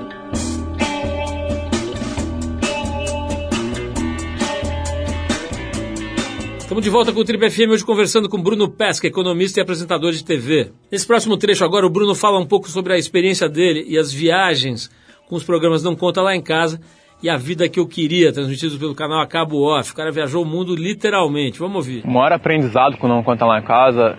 Estamos 6.58 6.84
de 6.84 6.90
volta 6.90 7.12
com 7.12 7.18
o 7.18 7.24
Trip 7.24 7.50
FM 7.50 7.72
hoje 7.72 7.84
conversando 7.84 8.28
com 8.28 8.40
Bruno 8.40 8.70
Pesca, 8.70 9.08
economista 9.08 9.58
e 9.58 9.62
apresentador 9.62 10.12
de 10.12 10.24
TV. 10.24 10.70
Nesse 10.92 11.08
próximo 11.08 11.36
trecho 11.36 11.64
agora, 11.64 11.84
o 11.84 11.90
Bruno 11.90 12.14
fala 12.14 12.38
um 12.38 12.46
pouco 12.46 12.70
sobre 12.70 12.92
a 12.92 12.96
experiência 12.96 13.48
dele 13.48 13.84
e 13.88 13.98
as 13.98 14.12
viagens 14.12 14.88
com 15.28 15.34
os 15.34 15.42
programas 15.42 15.82
Não 15.82 15.96
Conta 15.96 16.22
Lá 16.22 16.36
em 16.36 16.40
Casa 16.40 16.80
e 17.20 17.28
a 17.28 17.36
vida 17.36 17.68
que 17.68 17.80
eu 17.80 17.86
queria, 17.88 18.32
transmitidos 18.32 18.78
pelo 18.78 18.94
canal 18.94 19.20
Acabo 19.20 19.60
Off. 19.62 19.90
O 19.90 19.96
cara 19.96 20.12
viajou 20.12 20.44
o 20.44 20.46
mundo 20.46 20.76
literalmente. 20.76 21.58
Vamos 21.58 21.74
ouvir. 21.74 22.04
O 22.04 22.10
maior 22.12 22.32
aprendizado 22.32 22.96
com 22.96 23.08
Não 23.08 23.24
Conta 23.24 23.44
Lá 23.44 23.58
em 23.58 23.64
Casa, 23.64 24.16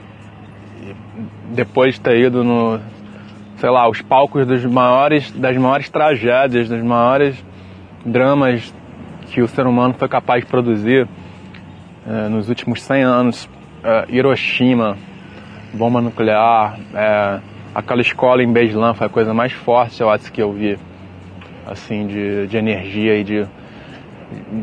depois 1.56 1.94
de 1.94 2.02
ter 2.02 2.26
ido 2.26 2.44
no, 2.44 2.78
sei 3.60 3.70
lá, 3.70 3.90
os 3.90 4.02
palcos 4.02 4.48
dos 4.48 4.64
maiores, 4.66 5.32
das 5.32 5.58
maiores 5.58 5.90
tragédias, 5.90 6.70
dos 6.70 6.82
maiores 6.82 7.44
dramas 8.06 8.74
que 9.28 9.42
o 9.42 9.48
ser 9.48 9.68
humano 9.68 9.94
foi 9.98 10.08
capaz 10.08 10.44
de 10.44 10.50
produzir 10.50 11.08
eh, 12.08 12.30
nos 12.30 12.48
últimos 12.48 12.82
100 12.82 13.04
anos. 13.04 13.50
Eh, 13.84 14.06
Hiroshima, 14.10 14.98
bomba 15.74 16.02
nuclear, 16.02 16.80
eh, 16.94 17.40
aquela 17.76 18.02
escola 18.02 18.42
em 18.42 18.52
Beslan 18.52 18.94
foi 18.94 19.08
a 19.08 19.10
coisa 19.10 19.34
mais 19.34 19.52
forte, 19.52 20.02
eu 20.02 20.10
acho, 20.10 20.32
que 20.32 20.42
eu 20.42 20.52
vi, 20.54 20.80
assim, 21.68 22.08
de, 22.08 22.48
de 22.48 22.58
energia 22.58 23.18
e 23.18 23.24
de, 23.26 23.48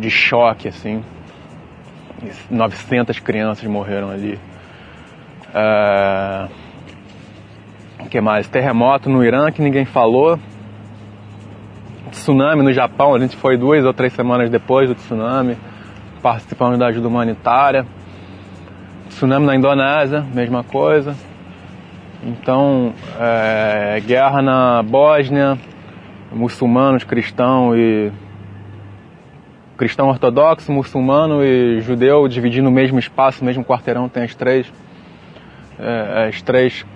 de 0.00 0.10
choque, 0.10 0.68
assim. 0.68 1.04
900 2.50 3.20
crianças 3.20 3.64
morreram 3.68 4.10
ali. 4.10 4.38
É... 5.54 6.48
Que 8.10 8.20
mais? 8.20 8.48
Terremoto 8.48 9.08
no 9.08 9.24
Irã 9.24 9.50
que 9.50 9.60
ninguém 9.60 9.84
falou. 9.84 10.38
Tsunami 12.10 12.62
no 12.62 12.72
Japão, 12.72 13.14
a 13.14 13.18
gente 13.18 13.36
foi 13.36 13.56
duas 13.56 13.84
ou 13.84 13.92
três 13.92 14.12
semanas 14.12 14.48
depois 14.48 14.88
do 14.88 14.94
tsunami, 14.94 15.56
participando 16.22 16.78
da 16.78 16.86
ajuda 16.86 17.08
humanitária. 17.08 17.84
Tsunami 19.08 19.44
na 19.44 19.56
Indonésia, 19.56 20.24
mesma 20.32 20.62
coisa. 20.62 21.16
Então, 22.22 22.94
é, 23.20 24.00
guerra 24.06 24.40
na 24.40 24.82
Bósnia, 24.82 25.58
muçulmanos, 26.32 27.04
cristão 27.04 27.76
e 27.76 28.12
cristão 29.76 30.08
ortodoxo, 30.08 30.72
muçulmano 30.72 31.44
e 31.44 31.80
judeu 31.82 32.26
dividindo 32.28 32.68
o 32.68 32.72
mesmo 32.72 32.98
espaço, 32.98 33.42
o 33.42 33.44
mesmo 33.44 33.64
quarteirão, 33.64 34.08
tem 34.08 34.22
as 34.22 34.34
três, 34.34 34.72
é, 35.78 36.28
as 36.28 36.40
três 36.40 36.86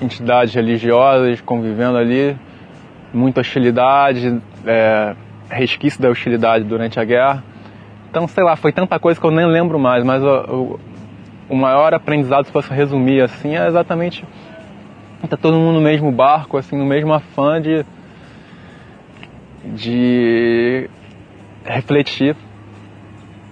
entidades 0.00 0.54
religiosas 0.54 1.40
convivendo 1.40 1.98
ali, 1.98 2.36
muita 3.12 3.40
hostilidade, 3.40 4.40
é, 4.66 5.14
resquício 5.50 6.00
da 6.00 6.08
hostilidade 6.08 6.64
durante 6.64 7.00
a 7.00 7.04
guerra. 7.04 7.42
Então, 8.10 8.26
sei 8.26 8.44
lá, 8.44 8.56
foi 8.56 8.72
tanta 8.72 8.98
coisa 8.98 9.20
que 9.20 9.26
eu 9.26 9.30
nem 9.30 9.46
lembro 9.46 9.78
mais, 9.78 10.04
mas 10.04 10.22
o, 10.22 10.28
o, 10.28 10.80
o 11.50 11.56
maior 11.56 11.92
aprendizado, 11.94 12.46
se 12.46 12.52
fosse 12.52 12.72
resumir 12.72 13.20
assim, 13.20 13.56
é 13.56 13.66
exatamente 13.66 14.24
tá 15.26 15.36
todo 15.36 15.56
mundo 15.56 15.74
no 15.74 15.80
mesmo 15.80 16.12
barco, 16.12 16.56
assim, 16.56 16.76
no 16.76 16.86
mesmo 16.86 17.12
afã 17.12 17.60
de, 17.60 17.84
de 19.64 20.88
refletir. 21.64 22.36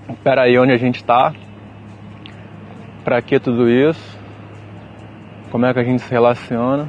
Espera 0.08 0.42
aí 0.42 0.56
onde 0.58 0.72
a 0.72 0.76
gente 0.76 0.96
está, 0.96 1.34
para 3.02 3.20
que 3.20 3.40
tudo 3.40 3.68
isso, 3.68 4.15
como 5.50 5.66
é 5.66 5.72
que 5.72 5.80
a 5.80 5.84
gente 5.84 6.02
se 6.02 6.10
relaciona. 6.10 6.88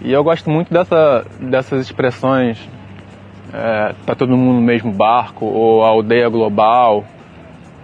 E 0.00 0.12
eu 0.12 0.22
gosto 0.24 0.50
muito 0.50 0.72
dessa, 0.72 1.24
dessas 1.38 1.86
expressões, 1.86 2.58
é, 3.52 3.94
tá 4.04 4.14
todo 4.14 4.36
mundo 4.36 4.56
no 4.56 4.62
mesmo 4.62 4.92
barco, 4.92 5.44
ou 5.46 5.84
a 5.84 5.88
aldeia 5.88 6.28
global, 6.28 7.04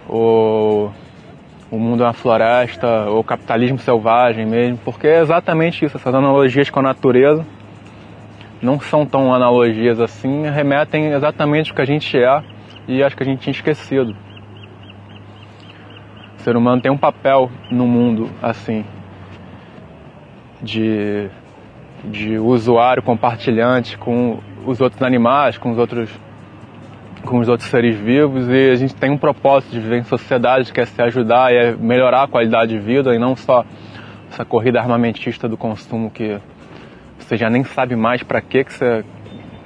ou 0.07 0.91
o 1.71 1.77
mundo 1.77 2.03
é 2.03 2.05
uma 2.07 2.13
floresta, 2.13 3.05
ou 3.09 3.23
capitalismo 3.23 3.79
selvagem 3.79 4.45
mesmo, 4.45 4.77
porque 4.83 5.07
é 5.07 5.21
exatamente 5.21 5.85
isso, 5.85 5.95
essas 5.95 6.13
analogias 6.13 6.69
com 6.69 6.79
a 6.79 6.83
natureza 6.83 7.45
não 8.61 8.79
são 8.79 9.05
tão 9.05 9.33
analogias 9.33 9.99
assim, 9.99 10.49
remetem 10.49 11.13
exatamente 11.13 11.71
o 11.71 11.75
que 11.75 11.81
a 11.81 11.85
gente 11.85 12.17
é 12.17 12.43
e 12.87 13.03
acho 13.03 13.15
que 13.15 13.23
a 13.23 13.25
gente 13.25 13.39
tinha 13.39 13.51
esquecido. 13.51 14.15
Ser 16.49 16.57
humano 16.57 16.81
tem 16.81 16.91
um 16.91 16.97
papel 16.97 17.51
no 17.69 17.85
mundo 17.85 18.27
assim, 18.41 18.83
de, 20.59 21.29
de 22.03 22.39
usuário 22.39 23.03
compartilhante 23.03 23.95
com 23.95 24.39
os 24.65 24.81
outros 24.81 24.99
animais, 25.03 25.59
com 25.59 25.69
os 25.69 25.77
outros 25.77 26.09
com 27.23 27.37
os 27.37 27.47
outros 27.47 27.69
seres 27.69 27.95
vivos 27.95 28.49
e 28.49 28.71
a 28.71 28.73
gente 28.73 28.95
tem 28.95 29.11
um 29.11 29.17
propósito 29.17 29.73
de 29.73 29.79
viver 29.79 29.99
em 29.99 30.03
sociedade 30.03 30.73
que 30.73 30.81
é 30.81 30.85
se 30.85 30.99
ajudar 30.99 31.53
e 31.53 31.55
é 31.55 31.75
melhorar 31.75 32.23
a 32.23 32.27
qualidade 32.27 32.71
de 32.71 32.79
vida 32.79 33.13
e 33.13 33.19
não 33.19 33.35
só 33.35 33.63
essa 34.31 34.43
corrida 34.43 34.79
armamentista 34.79 35.47
do 35.47 35.55
consumo 35.55 36.09
que 36.09 36.39
você 37.19 37.37
já 37.37 37.47
nem 37.47 37.63
sabe 37.63 37.95
mais 37.95 38.23
para 38.23 38.41
que 38.41 38.63
que 38.63 38.73
você 38.73 39.05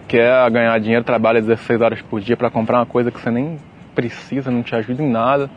quer 0.06 0.52
ganhar 0.52 0.78
dinheiro, 0.82 1.06
trabalha 1.06 1.40
16 1.40 1.80
horas 1.80 2.02
por 2.02 2.20
dia 2.20 2.36
para 2.36 2.50
comprar 2.50 2.80
uma 2.80 2.86
coisa 2.86 3.10
que 3.10 3.22
você 3.22 3.32
nem 3.32 3.58
precisa, 3.96 4.52
não 4.52 4.62
te 4.62 4.76
ajuda 4.76 5.02
em 5.02 5.10
nada, 5.10 5.50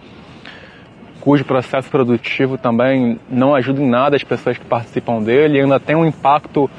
cujo 1.26 1.44
processo 1.44 1.90
produtivo 1.90 2.56
também 2.56 3.18
não 3.28 3.52
ajuda 3.52 3.82
em 3.82 3.90
nada 3.90 4.14
as 4.14 4.22
pessoas 4.22 4.56
que 4.56 4.64
participam 4.64 5.20
dele 5.20 5.58
e 5.58 5.60
ainda 5.60 5.80
tem 5.80 5.96
um 5.96 6.06
impacto 6.06 6.70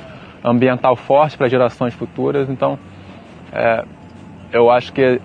ambiental 0.42 0.96
forte 0.96 1.38
para 1.38 1.50
gerações 1.50 1.94
futuras. 1.94 2.50
Então, 2.50 2.80
é, 3.52 3.84
eu 4.54 4.72
acho 4.72 4.94
que, 4.94 5.20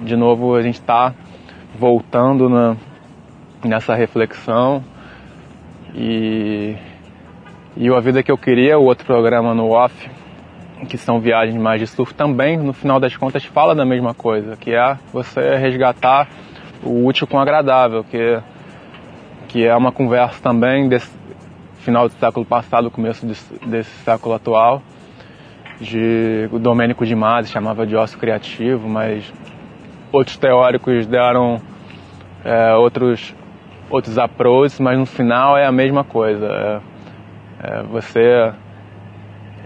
de 0.00 0.16
novo, 0.16 0.54
a 0.54 0.62
gente 0.62 0.76
está 0.76 1.12
voltando 1.78 2.48
na, 2.48 2.78
nessa 3.62 3.94
reflexão 3.94 4.82
E, 5.94 6.74
e 7.76 7.90
o 7.90 7.94
A 7.94 8.00
Vida 8.00 8.22
Que 8.22 8.32
Eu 8.32 8.38
Queria, 8.38 8.78
o 8.78 8.84
outro 8.84 9.04
programa 9.04 9.52
no 9.52 9.68
off, 9.68 10.10
que 10.88 10.96
são 10.96 11.20
viagens 11.20 11.60
mais 11.60 11.78
de 11.78 11.86
surf, 11.86 12.14
também, 12.14 12.56
no 12.56 12.72
final 12.72 12.98
das 12.98 13.14
contas, 13.14 13.44
fala 13.44 13.74
da 13.74 13.84
mesma 13.84 14.14
coisa, 14.14 14.56
que 14.56 14.74
é 14.74 14.96
você 15.12 15.56
resgatar 15.56 16.26
o 16.82 17.06
útil 17.06 17.26
com 17.26 17.36
o 17.36 17.40
agradável, 17.40 18.04
que, 18.04 18.40
que 19.48 19.66
é 19.66 19.74
uma 19.76 19.92
conversa 19.92 20.40
também 20.42 20.88
desse 20.88 21.10
final 21.78 22.08
do 22.08 22.14
século 22.14 22.46
passado, 22.46 22.90
começo 22.90 23.26
desse, 23.26 23.54
desse 23.66 23.90
século 24.04 24.34
atual, 24.34 24.82
de 25.80 26.48
o 26.52 26.58
Domênico 26.58 27.04
de 27.04 27.14
Masi 27.14 27.50
chamava 27.50 27.86
de 27.86 27.96
ócio 27.96 28.18
criativo, 28.18 28.88
mas 28.88 29.32
outros 30.12 30.36
teóricos 30.36 31.06
deram 31.06 31.60
é, 32.44 32.74
outros 32.74 33.34
outros 33.90 34.16
approaches, 34.16 34.80
mas 34.80 34.98
no 34.98 35.04
final 35.04 35.56
é 35.56 35.66
a 35.66 35.72
mesma 35.72 36.02
coisa. 36.02 36.46
É, 36.46 36.80
é, 37.62 37.82
você, 37.82 38.52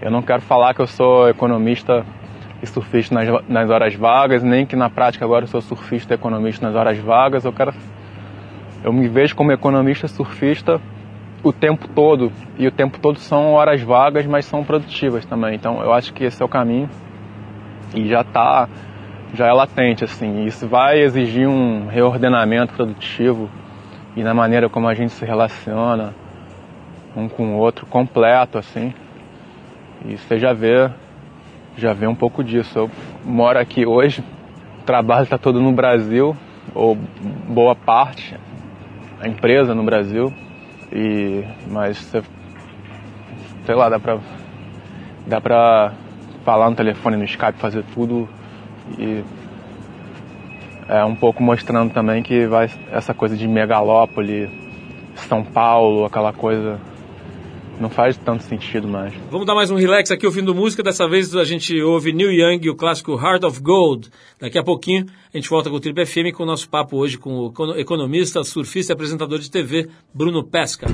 eu 0.03 0.11
não 0.11 0.21
quero 0.21 0.43
falar 0.43 0.75
que 0.75 0.81
eu 0.81 0.87
sou 0.87 1.29
economista 1.29 2.05
surfista 2.65 3.15
nas, 3.15 3.29
nas 3.49 3.69
horas 3.69 3.95
vagas, 3.95 4.43
nem 4.43 4.65
que 4.65 4.77
na 4.77 4.89
prática 4.89 5.25
agora 5.25 5.45
eu 5.45 5.49
sou 5.49 5.61
surfista 5.61 6.15
economista 6.15 6.67
nas 6.67 6.75
horas 6.75 6.97
vagas. 6.99 7.45
Eu 7.45 7.53
quero, 7.53 7.75
eu 8.83 8.93
me 8.93 9.09
vejo 9.09 9.37
como 9.37 9.53
economista 9.53 10.09
surfista 10.09 10.81
o 11.43 11.53
tempo 11.53 11.87
todo 11.89 12.33
e 12.59 12.67
o 12.67 12.71
tempo 12.71 12.99
todo 12.99 13.19
são 13.19 13.53
horas 13.53 13.83
vagas, 13.83 14.27
mas 14.27 14.47
são 14.47 14.65
produtivas 14.65 15.25
também. 15.27 15.55
Então 15.55 15.83
eu 15.83 15.93
acho 15.93 16.13
que 16.13 16.25
esse 16.25 16.41
é 16.41 16.45
o 16.45 16.49
caminho 16.49 16.89
e 17.95 18.09
já 18.09 18.23
está 18.23 18.69
já 19.35 19.47
é 19.47 19.53
latente 19.53 20.05
assim. 20.05 20.45
Isso 20.45 20.67
vai 20.67 21.01
exigir 21.01 21.49
um 21.49 21.87
reordenamento 21.87 22.73
produtivo 22.75 23.51
e 24.17 24.23
na 24.23 24.33
maneira 24.33 24.69
como 24.69 24.89
a 24.89 24.95
gente 24.95 25.13
se 25.13 25.25
relaciona 25.25 26.15
um 27.15 27.29
com 27.29 27.55
o 27.55 27.59
outro 27.59 27.87
completo 27.87 28.59
assim. 28.59 28.95
E 30.05 30.17
você 30.17 30.39
já 30.39 30.53
vê 30.53 30.91
já 31.77 31.93
vê 31.93 32.07
um 32.07 32.15
pouco 32.15 32.43
disso. 32.43 32.79
Eu 32.79 32.91
moro 33.25 33.59
aqui 33.59 33.87
hoje, 33.87 34.25
o 34.81 34.85
trabalho 34.85 35.25
está 35.25 35.39
todo 35.39 35.61
no 35.61 35.73
Brasil, 35.73 36.37
ou 36.75 36.97
boa 37.49 37.75
parte, 37.75 38.37
a 39.21 39.29
empresa 39.29 39.75
no 39.75 39.85
Brasil. 39.85 40.33
E 40.93 41.45
mas 41.69 41.99
sei 43.65 43.75
lá, 43.75 43.89
dá 43.89 43.99
pra 43.99 44.19
dá 45.27 45.41
pra 45.41 45.93
falar 46.45 46.71
no 46.71 46.77
telefone, 46.77 47.17
no 47.17 47.25
Skype, 47.25 47.59
fazer 47.59 47.85
tudo 47.93 48.29
e 48.99 49.25
é 50.89 51.05
um 51.05 51.17
pouco 51.17 51.43
mostrando 51.43 51.93
também 51.93 52.23
que 52.23 52.47
vai 52.47 52.71
essa 52.93 53.13
coisa 53.13 53.37
de 53.37 53.49
megalópole, 53.49 54.49
São 55.17 55.43
Paulo, 55.43 56.05
aquela 56.05 56.33
coisa 56.33 56.79
não 57.81 57.91
faz 57.91 58.17
tanto 58.17 58.43
sentido 58.43 58.89
mais. 58.89 59.13
Vamos 59.31 59.47
dar 59.47 59.55
mais 59.55 59.71
um 59.71 59.77
relax 59.77 60.11
aqui 60.11 60.27
ouvindo 60.27 60.55
música. 60.55 60.83
Dessa 60.83 61.09
vez 61.09 61.35
a 61.35 61.45
gente 61.45 61.81
ouve 61.83 62.13
Neil 62.13 62.33
Young 62.33 62.61
e 62.63 62.71
o 62.71 62.77
clássico 62.77 63.13
Heart 63.13 63.45
of 63.45 63.61
Gold. 63.61 64.09
Daqui 64.41 64.59
a 64.59 64.63
pouquinho 64.65 65.07
a 65.33 65.37
gente 65.37 65.49
volta 65.49 65.71
com 65.71 65.77
o 65.77 65.81
Triple 65.81 66.07
FM 66.07 66.35
com 66.35 66.43
o 66.43 66.47
nosso 66.47 66.69
papo 66.69 66.97
hoje 66.97 67.19
com 67.19 67.53
o 67.53 67.79
economista, 67.79 68.43
surfista 68.45 68.93
e 68.93 68.95
apresentador 68.95 69.39
de 69.39 69.51
TV 69.51 69.89
Bruno 70.15 70.43
Pesca. 70.43 70.87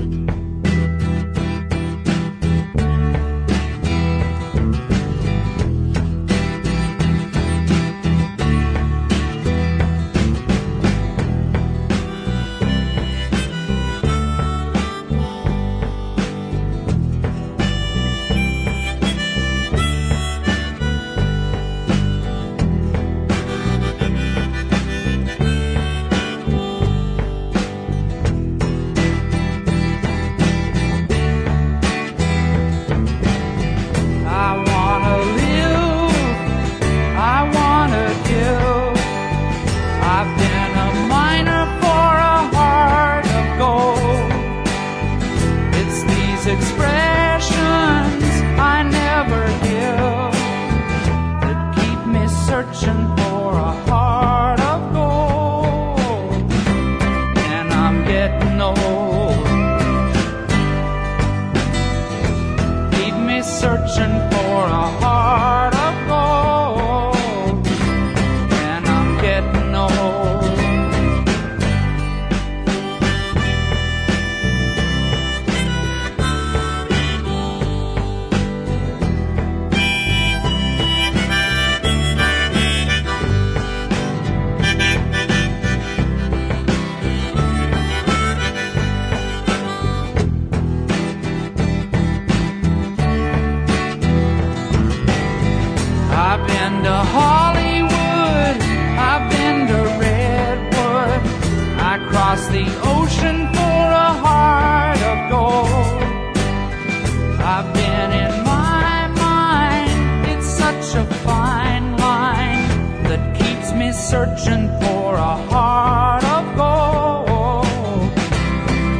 searching 114.12 114.68
for 114.78 115.14
a 115.14 115.36
heart 115.48 116.22
of 116.22 116.44
gold. 116.54 118.12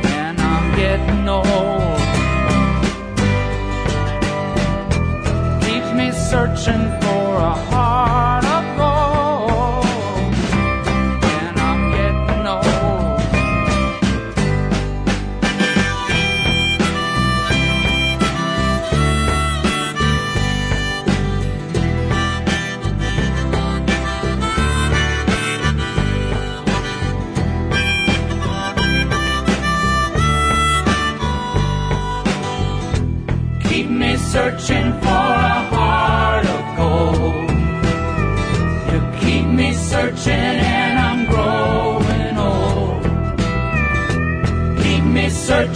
And 0.06 0.40
I'm 0.40 0.74
getting 0.74 1.28
old. 1.28 2.00
Keeps 5.64 5.92
me 5.92 6.12
searching 6.12 7.01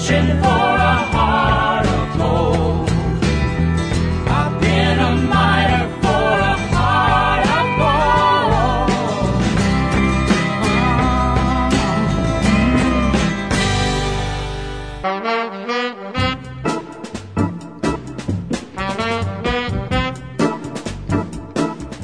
ocean 0.08 0.55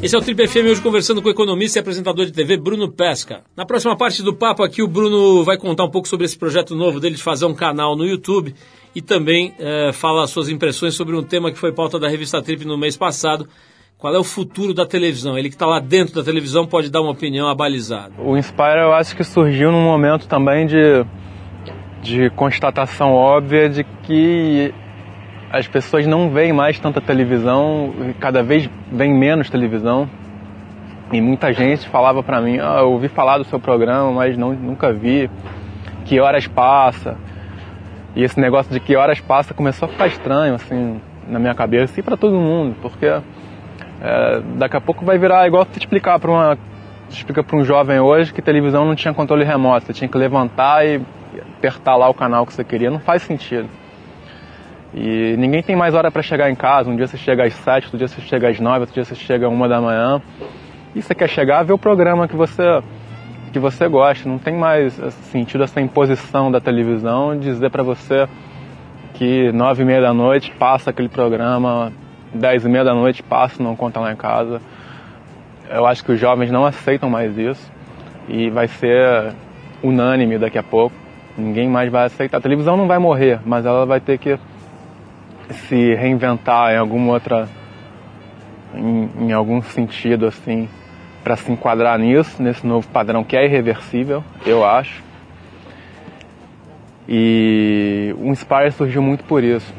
Esse 0.02 0.16
é 0.16 0.18
o 0.18 0.20
Trip 0.20 0.48
FM 0.48 0.66
hoje 0.68 0.82
conversando 0.82 1.22
com 1.22 1.28
o 1.28 1.30
economista 1.30 1.78
e 1.78 1.80
apresentador 1.80 2.26
de 2.26 2.32
TV 2.32 2.56
Bruno 2.56 2.90
Pesca. 2.90 3.44
Na 3.56 3.64
próxima 3.64 3.96
parte 3.96 4.20
do 4.20 4.34
papo 4.34 4.64
aqui 4.64 4.82
o 4.82 4.88
Bruno 4.88 5.44
vai 5.44 5.56
contar 5.56 5.84
um 5.84 5.90
pouco 5.90 6.08
sobre 6.08 6.26
esse 6.26 6.36
projeto 6.36 6.74
novo 6.74 6.98
dele 6.98 7.14
de 7.14 7.22
fazer 7.22 7.46
um 7.46 7.54
canal 7.54 7.94
no 7.94 8.04
YouTube 8.04 8.52
e 8.96 9.00
também 9.00 9.54
é, 9.60 9.92
fala 9.92 10.26
suas 10.26 10.48
impressões 10.48 10.96
sobre 10.96 11.14
um 11.14 11.22
tema 11.22 11.52
que 11.52 11.56
foi 11.56 11.70
pauta 11.70 12.00
da 12.00 12.08
revista 12.08 12.42
Trip 12.42 12.64
no 12.64 12.76
mês 12.76 12.96
passado. 12.96 13.48
Qual 13.96 14.12
é 14.12 14.18
o 14.18 14.24
futuro 14.24 14.74
da 14.74 14.84
televisão? 14.84 15.38
Ele 15.38 15.48
que 15.48 15.54
está 15.54 15.66
lá 15.66 15.78
dentro 15.78 16.16
da 16.16 16.24
televisão 16.24 16.66
pode 16.66 16.90
dar 16.90 17.00
uma 17.00 17.12
opinião 17.12 17.46
abalizada. 17.46 18.12
O 18.18 18.36
Inspire 18.36 18.80
eu 18.80 18.92
acho 18.92 19.14
que 19.14 19.22
surgiu 19.22 19.70
num 19.70 19.84
momento 19.84 20.26
também 20.26 20.66
de, 20.66 21.06
de 22.02 22.28
constatação 22.30 23.12
óbvia 23.12 23.68
de 23.68 23.84
que 24.02 24.74
as 25.52 25.68
pessoas 25.68 26.06
não 26.06 26.30
veem 26.30 26.50
mais 26.50 26.78
tanta 26.78 26.98
televisão, 26.98 27.92
cada 28.18 28.42
vez 28.42 28.70
vem 28.90 29.12
menos 29.12 29.50
televisão. 29.50 30.08
E 31.12 31.20
muita 31.20 31.52
gente 31.52 31.86
falava 31.90 32.22
para 32.22 32.40
mim, 32.40 32.58
ah, 32.58 32.78
eu 32.78 32.90
ouvi 32.90 33.08
falar 33.08 33.36
do 33.36 33.44
seu 33.44 33.60
programa, 33.60 34.10
mas 34.12 34.34
não, 34.34 34.54
nunca 34.54 34.90
vi. 34.90 35.30
Que 36.06 36.18
horas 36.18 36.46
passa? 36.46 37.18
E 38.16 38.24
esse 38.24 38.40
negócio 38.40 38.72
de 38.72 38.80
que 38.80 38.96
horas 38.96 39.20
passa 39.20 39.52
começou 39.52 39.86
a 39.86 39.92
ficar 39.92 40.06
estranho, 40.06 40.54
assim, 40.54 40.98
na 41.28 41.38
minha 41.38 41.54
cabeça 41.54 42.00
e 42.00 42.02
para 42.02 42.16
todo 42.16 42.34
mundo, 42.34 42.74
porque 42.80 43.04
é, 43.04 44.40
daqui 44.56 44.76
a 44.76 44.80
pouco 44.80 45.04
vai 45.04 45.18
virar 45.18 45.46
igual 45.46 45.66
te 45.66 45.78
explicar 45.78 46.18
para 46.18 46.30
uma 46.30 46.58
explica 47.10 47.44
para 47.44 47.58
um 47.58 47.62
jovem 47.62 48.00
hoje 48.00 48.32
que 48.32 48.40
televisão 48.40 48.86
não 48.86 48.94
tinha 48.94 49.12
controle 49.12 49.44
remoto, 49.44 49.84
você 49.84 49.92
tinha 49.92 50.08
que 50.08 50.16
levantar 50.16 50.86
e 50.86 51.02
apertar 51.58 51.94
lá 51.94 52.08
o 52.08 52.14
canal 52.14 52.46
que 52.46 52.54
você 52.54 52.64
queria, 52.64 52.90
não 52.90 53.00
faz 53.00 53.20
sentido. 53.20 53.68
E 54.94 55.34
ninguém 55.38 55.62
tem 55.62 55.74
mais 55.74 55.94
hora 55.94 56.10
para 56.10 56.22
chegar 56.22 56.50
em 56.50 56.54
casa. 56.54 56.90
Um 56.90 56.96
dia 56.96 57.06
você 57.06 57.16
chega 57.16 57.44
às 57.44 57.54
sete, 57.54 57.84
outro 57.84 57.98
dia 57.98 58.08
você 58.08 58.20
chega 58.20 58.48
às 58.48 58.60
nove, 58.60 58.80
outro 58.80 58.94
dia 58.94 59.04
você 59.04 59.14
chega 59.14 59.46
às 59.46 59.52
uma 59.52 59.68
da 59.68 59.80
manhã. 59.80 60.20
E 60.94 61.00
você 61.00 61.14
quer 61.14 61.28
chegar, 61.28 61.62
ver 61.62 61.72
o 61.72 61.78
programa 61.78 62.28
que 62.28 62.36
você 62.36 62.62
que 63.52 63.58
você 63.58 63.86
gosta. 63.88 64.28
Não 64.28 64.38
tem 64.38 64.54
mais 64.54 64.94
sentido 65.30 65.64
essa 65.64 65.80
imposição 65.80 66.50
da 66.50 66.60
televisão 66.60 67.38
dizer 67.38 67.70
para 67.70 67.82
você 67.82 68.26
que 69.14 69.52
nove 69.52 69.82
e 69.82 69.86
meia 69.86 70.00
da 70.00 70.12
noite 70.12 70.50
passa 70.58 70.90
aquele 70.90 71.08
programa, 71.08 71.92
dez 72.34 72.64
e 72.64 72.68
meia 72.68 72.84
da 72.84 72.94
noite 72.94 73.22
passa, 73.22 73.62
não 73.62 73.76
conta 73.76 74.00
lá 74.00 74.12
em 74.12 74.16
casa. 74.16 74.60
Eu 75.70 75.86
acho 75.86 76.04
que 76.04 76.12
os 76.12 76.20
jovens 76.20 76.50
não 76.50 76.66
aceitam 76.66 77.08
mais 77.08 77.36
isso 77.38 77.70
e 78.28 78.50
vai 78.50 78.68
ser 78.68 79.32
unânime 79.82 80.38
daqui 80.38 80.58
a 80.58 80.62
pouco. 80.62 80.94
Ninguém 81.36 81.68
mais 81.68 81.90
vai 81.90 82.06
aceitar. 82.06 82.38
A 82.38 82.40
televisão 82.40 82.76
não 82.76 82.86
vai 82.86 82.98
morrer, 82.98 83.40
mas 83.44 83.64
ela 83.64 83.86
vai 83.86 84.00
ter 84.00 84.18
que 84.18 84.38
se 85.50 85.94
reinventar 85.94 86.72
em 86.72 86.78
alguma 86.78 87.12
outra, 87.12 87.48
em, 88.74 89.28
em 89.28 89.32
algum 89.32 89.62
sentido 89.62 90.26
assim, 90.26 90.68
para 91.22 91.36
se 91.36 91.50
enquadrar 91.52 91.98
nisso, 91.98 92.42
nesse 92.42 92.66
novo 92.66 92.86
padrão 92.88 93.22
que 93.22 93.36
é 93.36 93.44
irreversível, 93.44 94.24
eu 94.44 94.64
acho. 94.64 95.02
E 97.08 98.14
o 98.18 98.28
Inspire 98.28 98.70
surgiu 98.72 99.02
muito 99.02 99.24
por 99.24 99.42
isso. 99.42 99.72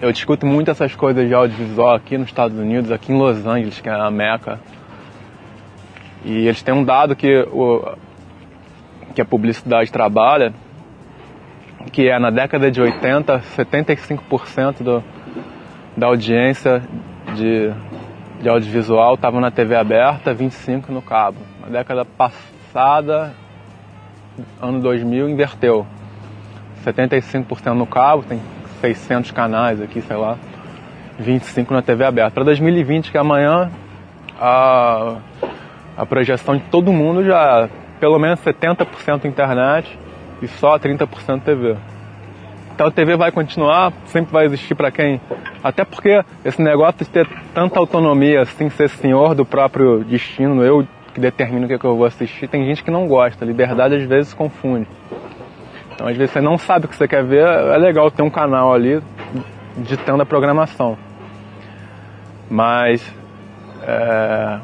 Eu 0.00 0.12
discuto 0.12 0.46
muito 0.46 0.70
essas 0.70 0.94
coisas 0.94 1.28
de 1.28 1.34
audiovisual 1.34 1.94
aqui 1.94 2.18
nos 2.18 2.28
Estados 2.28 2.58
Unidos, 2.58 2.90
aqui 2.90 3.12
em 3.12 3.18
Los 3.18 3.46
Angeles, 3.46 3.80
que 3.80 3.88
é 3.88 3.92
a 3.92 4.10
Meca. 4.10 4.58
E 6.24 6.46
eles 6.46 6.62
têm 6.62 6.74
um 6.74 6.84
dado 6.84 7.14
que, 7.14 7.46
o, 7.52 7.96
que 9.14 9.20
a 9.20 9.24
publicidade 9.24 9.90
trabalha, 9.92 10.52
que 11.90 12.08
é 12.08 12.18
na 12.18 12.30
década 12.30 12.70
de 12.70 12.80
80, 12.80 13.40
75% 13.56 14.82
do, 14.82 15.02
da 15.96 16.06
audiência 16.06 16.82
de, 17.34 17.72
de 18.40 18.48
audiovisual 18.48 19.14
estava 19.14 19.40
na 19.40 19.50
TV 19.50 19.74
aberta, 19.74 20.34
25% 20.34 20.88
no 20.88 21.02
cabo. 21.02 21.38
Na 21.60 21.68
década 21.68 22.04
passada, 22.04 23.34
ano 24.60 24.80
2000, 24.80 25.28
inverteu. 25.28 25.86
75% 26.84 27.74
no 27.74 27.86
cabo, 27.86 28.22
tem 28.22 28.40
600 28.80 29.30
canais 29.30 29.80
aqui, 29.80 30.00
sei 30.00 30.16
lá, 30.16 30.36
25 31.18 31.72
na 31.72 31.82
TV 31.82 32.04
aberta. 32.04 32.32
Para 32.32 32.44
2020, 32.44 33.10
que 33.10 33.16
é 33.16 33.20
amanhã, 33.20 33.70
a, 34.40 35.16
a 35.96 36.06
projeção 36.06 36.56
de 36.56 36.64
todo 36.64 36.92
mundo 36.92 37.24
já 37.24 37.68
pelo 38.00 38.18
menos 38.18 38.40
70% 38.40 39.26
internet 39.26 39.96
e 40.42 40.48
só 40.48 40.78
30% 40.78 41.42
TV. 41.42 41.76
Então 42.74 42.86
a 42.86 42.90
TV 42.90 43.16
vai 43.16 43.30
continuar, 43.30 43.92
sempre 44.06 44.32
vai 44.32 44.46
existir 44.46 44.74
para 44.74 44.90
quem. 44.90 45.20
Até 45.62 45.84
porque 45.84 46.24
esse 46.44 46.60
negócio 46.60 47.04
de 47.04 47.10
ter 47.10 47.28
tanta 47.54 47.78
autonomia, 47.78 48.42
assim, 48.42 48.68
ser 48.70 48.88
senhor 48.88 49.34
do 49.34 49.44
próprio 49.44 50.02
destino, 50.04 50.64
eu 50.64 50.86
que 51.14 51.20
determino 51.20 51.66
o 51.66 51.68
que, 51.68 51.74
é 51.74 51.78
que 51.78 51.84
eu 51.84 51.94
vou 51.94 52.06
assistir, 52.06 52.48
tem 52.48 52.64
gente 52.64 52.82
que 52.82 52.90
não 52.90 53.06
gosta. 53.06 53.44
Liberdade 53.44 53.94
às 53.94 54.04
vezes 54.04 54.32
confunde. 54.32 54.88
Então 55.94 56.08
às 56.08 56.16
vezes 56.16 56.32
você 56.32 56.40
não 56.40 56.56
sabe 56.56 56.86
o 56.86 56.88
que 56.88 56.96
você 56.96 57.06
quer 57.06 57.22
ver, 57.22 57.46
é 57.46 57.76
legal 57.76 58.10
ter 58.10 58.22
um 58.22 58.30
canal 58.30 58.72
ali 58.72 59.02
ditando 59.76 60.22
a 60.22 60.26
programação. 60.26 60.96
Mas 62.50 63.06
é, 63.82 64.58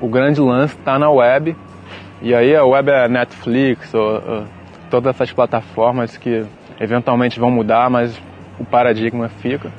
o 0.00 0.08
grande 0.08 0.40
lance 0.40 0.76
está 0.76 0.98
na 0.98 1.10
web 1.10 1.56
e 2.22 2.34
aí 2.34 2.54
a 2.54 2.64
web 2.64 2.88
é 2.88 3.08
Netflix, 3.08 3.92
ou, 3.92 4.14
ou, 4.14 4.44
todas 4.88 5.14
essas 5.14 5.32
plataformas 5.32 6.16
que 6.16 6.44
eventualmente 6.80 7.40
vão 7.40 7.50
mudar, 7.50 7.90
mas 7.90 8.16
o 8.60 8.64
paradigma 8.64 9.28
fica. 9.28 9.72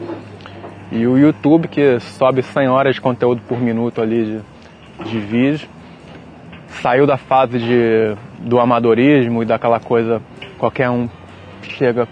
E 0.91 1.08
o 1.08 1.17
YouTube 1.17 1.67
que 1.67 1.99
sobe 1.99 2.43
100 2.43 2.67
horas 2.67 2.95
de 2.95 3.01
conteúdo 3.01 3.41
por 3.47 3.60
minuto 3.60 4.01
ali 4.01 4.25
de, 4.25 5.10
de 5.10 5.19
vídeo. 5.19 5.69
Saiu 6.82 7.08
da 7.08 7.17
fase 7.17 7.60
de, 7.60 8.15
do 8.39 8.60
amadorismo 8.60 9.41
e 9.41 9.45
daquela 9.45 9.79
coisa, 9.79 10.21
qualquer 10.58 10.89
um 10.89 11.08
chega, 11.62 12.08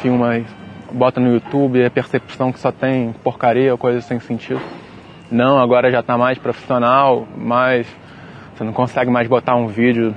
filma 0.00 0.38
e 0.38 0.46
bota 0.90 1.20
no 1.20 1.32
YouTube, 1.32 1.82
é 1.82 1.90
percepção 1.90 2.52
que 2.52 2.58
só 2.58 2.72
tem 2.72 3.12
porcaria 3.22 3.76
coisa 3.76 4.00
sem 4.00 4.18
sentido. 4.20 4.60
Não, 5.30 5.58
agora 5.58 5.90
já 5.90 6.00
está 6.00 6.16
mais 6.16 6.38
profissional, 6.38 7.26
mais 7.36 7.86
você 8.54 8.62
não 8.62 8.72
consegue 8.72 9.10
mais 9.10 9.26
botar 9.26 9.56
um 9.56 9.66
vídeo 9.66 10.14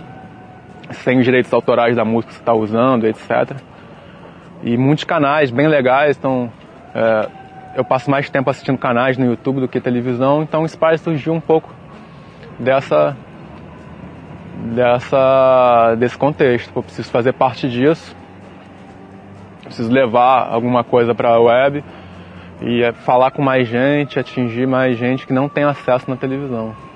sem 0.91 1.17
os 1.17 1.25
direitos 1.25 1.51
autorais 1.51 1.95
da 1.95 2.05
música 2.05 2.29
que 2.29 2.35
você 2.35 2.41
está 2.41 2.53
usando, 2.53 3.05
etc. 3.05 3.57
E 4.63 4.77
muitos 4.77 5.03
canais 5.03 5.51
bem 5.51 5.67
legais 5.67 6.11
estão. 6.11 6.51
É, 6.93 7.29
eu 7.75 7.83
passo 7.83 8.09
mais 8.09 8.29
tempo 8.29 8.49
assistindo 8.49 8.77
canais 8.77 9.17
no 9.17 9.25
YouTube 9.25 9.59
do 9.59 9.67
que 9.67 9.79
televisão, 9.79 10.41
então 10.41 10.63
o 10.63 10.65
Spy 10.65 10.97
surgiu 10.97 11.33
um 11.33 11.39
pouco 11.39 11.73
dessa 12.59 13.15
dessa 14.73 15.95
desse 15.95 16.17
contexto. 16.17 16.71
Eu 16.75 16.83
preciso 16.83 17.09
fazer 17.09 17.33
parte 17.33 17.67
disso, 17.69 18.15
preciso 19.63 19.91
levar 19.91 20.47
alguma 20.51 20.83
coisa 20.83 21.13
para 21.13 21.29
a 21.29 21.39
web 21.39 21.83
e 22.61 22.83
é, 22.83 22.91
falar 22.91 23.31
com 23.31 23.41
mais 23.41 23.67
gente, 23.67 24.19
atingir 24.19 24.67
mais 24.67 24.97
gente 24.97 25.25
que 25.27 25.33
não 25.33 25.49
tem 25.49 25.63
acesso 25.63 26.09
na 26.09 26.15
televisão. 26.15 26.86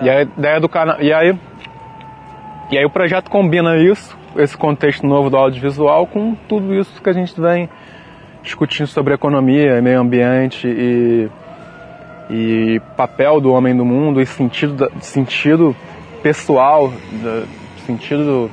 E 0.00 0.08
a 0.08 0.22
ideia 0.22 0.60
do. 0.60 0.70
E 1.00 1.12
aí, 1.12 1.38
e 2.70 2.78
aí 2.78 2.84
o 2.84 2.90
projeto 2.90 3.30
combina 3.30 3.76
isso, 3.76 4.16
esse 4.36 4.56
contexto 4.56 5.06
novo 5.06 5.30
do 5.30 5.36
audiovisual, 5.36 6.06
com 6.06 6.34
tudo 6.48 6.74
isso 6.74 7.02
que 7.02 7.08
a 7.08 7.12
gente 7.12 7.38
vem 7.40 7.68
discutindo 8.42 8.86
sobre 8.86 9.14
economia, 9.14 9.80
meio 9.82 10.00
ambiente 10.00 10.66
e, 10.68 11.28
e 12.30 12.80
papel 12.96 13.40
do 13.40 13.52
homem 13.52 13.74
no 13.74 13.84
mundo 13.84 14.20
e 14.20 14.26
sentido, 14.26 14.90
sentido 15.00 15.74
pessoal, 16.22 16.92
sentido, 17.86 18.50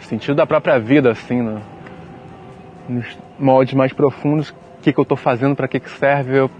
sentido 0.00 0.34
da 0.34 0.46
própria 0.46 0.78
vida, 0.78 1.10
assim, 1.10 1.42
né? 1.42 1.60
nos 2.88 3.18
moldes 3.38 3.74
mais 3.74 3.92
profundos, 3.92 4.50
o 4.50 4.82
que, 4.82 4.92
que 4.92 4.98
eu 4.98 5.02
estou 5.02 5.16
fazendo, 5.16 5.54
para 5.54 5.68
que, 5.68 5.80
que 5.80 5.90
serve, 5.90 6.50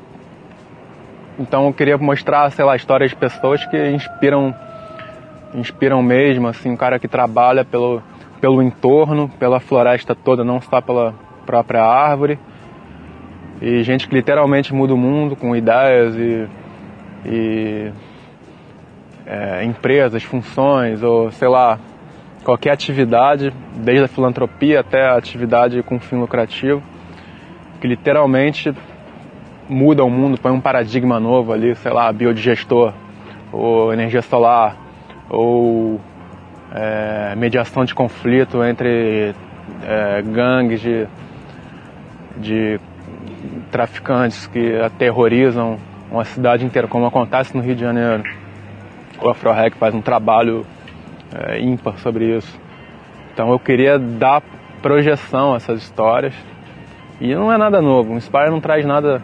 então 1.40 1.66
eu 1.66 1.72
queria 1.72 1.96
mostrar, 1.96 2.50
sei 2.50 2.62
lá, 2.66 2.76
histórias 2.76 3.10
de 3.10 3.16
pessoas 3.16 3.64
que 3.64 3.90
inspiram, 3.92 4.54
inspiram 5.54 6.02
mesmo, 6.02 6.46
assim, 6.46 6.70
um 6.70 6.76
cara 6.76 6.98
que 6.98 7.08
trabalha 7.08 7.64
pelo, 7.64 8.02
pelo 8.42 8.62
entorno, 8.62 9.26
pela 9.38 9.58
floresta 9.58 10.14
toda, 10.14 10.44
não 10.44 10.60
só 10.60 10.82
pela 10.82 11.14
própria 11.46 11.82
árvore. 11.82 12.38
E 13.62 13.82
gente 13.82 14.06
que 14.06 14.14
literalmente 14.14 14.74
muda 14.74 14.92
o 14.92 14.98
mundo 14.98 15.34
com 15.34 15.56
ideias 15.56 16.14
e, 16.14 16.46
e 17.24 17.92
é, 19.26 19.64
empresas, 19.64 20.22
funções, 20.22 21.02
ou 21.02 21.32
sei 21.32 21.48
lá, 21.48 21.78
qualquer 22.44 22.72
atividade, 22.72 23.50
desde 23.76 24.04
a 24.04 24.08
filantropia 24.08 24.80
até 24.80 25.06
a 25.06 25.16
atividade 25.16 25.82
com 25.82 25.98
fim 25.98 26.16
lucrativo, 26.16 26.82
que 27.80 27.88
literalmente 27.88 28.74
muda 29.70 30.04
o 30.04 30.10
mundo, 30.10 30.38
põe 30.38 30.52
um 30.52 30.60
paradigma 30.60 31.20
novo 31.20 31.52
ali, 31.52 31.74
sei 31.76 31.92
lá, 31.92 32.12
biodigestor, 32.12 32.92
ou 33.52 33.92
energia 33.92 34.20
solar, 34.20 34.76
ou 35.28 36.00
é, 36.74 37.34
mediação 37.36 37.84
de 37.84 37.94
conflito 37.94 38.62
entre 38.64 39.34
é, 39.82 40.22
gangues 40.22 40.80
de, 40.80 41.06
de 42.36 42.80
traficantes 43.70 44.46
que 44.48 44.76
aterrorizam 44.80 45.78
uma 46.10 46.24
cidade 46.24 46.64
inteira, 46.64 46.88
como 46.88 47.06
acontece 47.06 47.56
no 47.56 47.62
Rio 47.62 47.74
de 47.74 47.80
Janeiro. 47.80 48.24
O 49.22 49.28
AfroRec 49.28 49.76
faz 49.76 49.94
um 49.94 50.02
trabalho 50.02 50.66
é, 51.32 51.60
ímpar 51.60 51.98
sobre 51.98 52.36
isso. 52.36 52.58
Então 53.32 53.50
eu 53.52 53.58
queria 53.58 53.98
dar 53.98 54.42
projeção 54.82 55.52
a 55.52 55.56
essas 55.56 55.82
histórias. 55.82 56.34
E 57.20 57.34
não 57.34 57.52
é 57.52 57.58
nada 57.58 57.82
novo, 57.82 58.14
o 58.14 58.16
Inspire 58.16 58.50
não 58.50 58.60
traz 58.60 58.84
nada, 58.84 59.22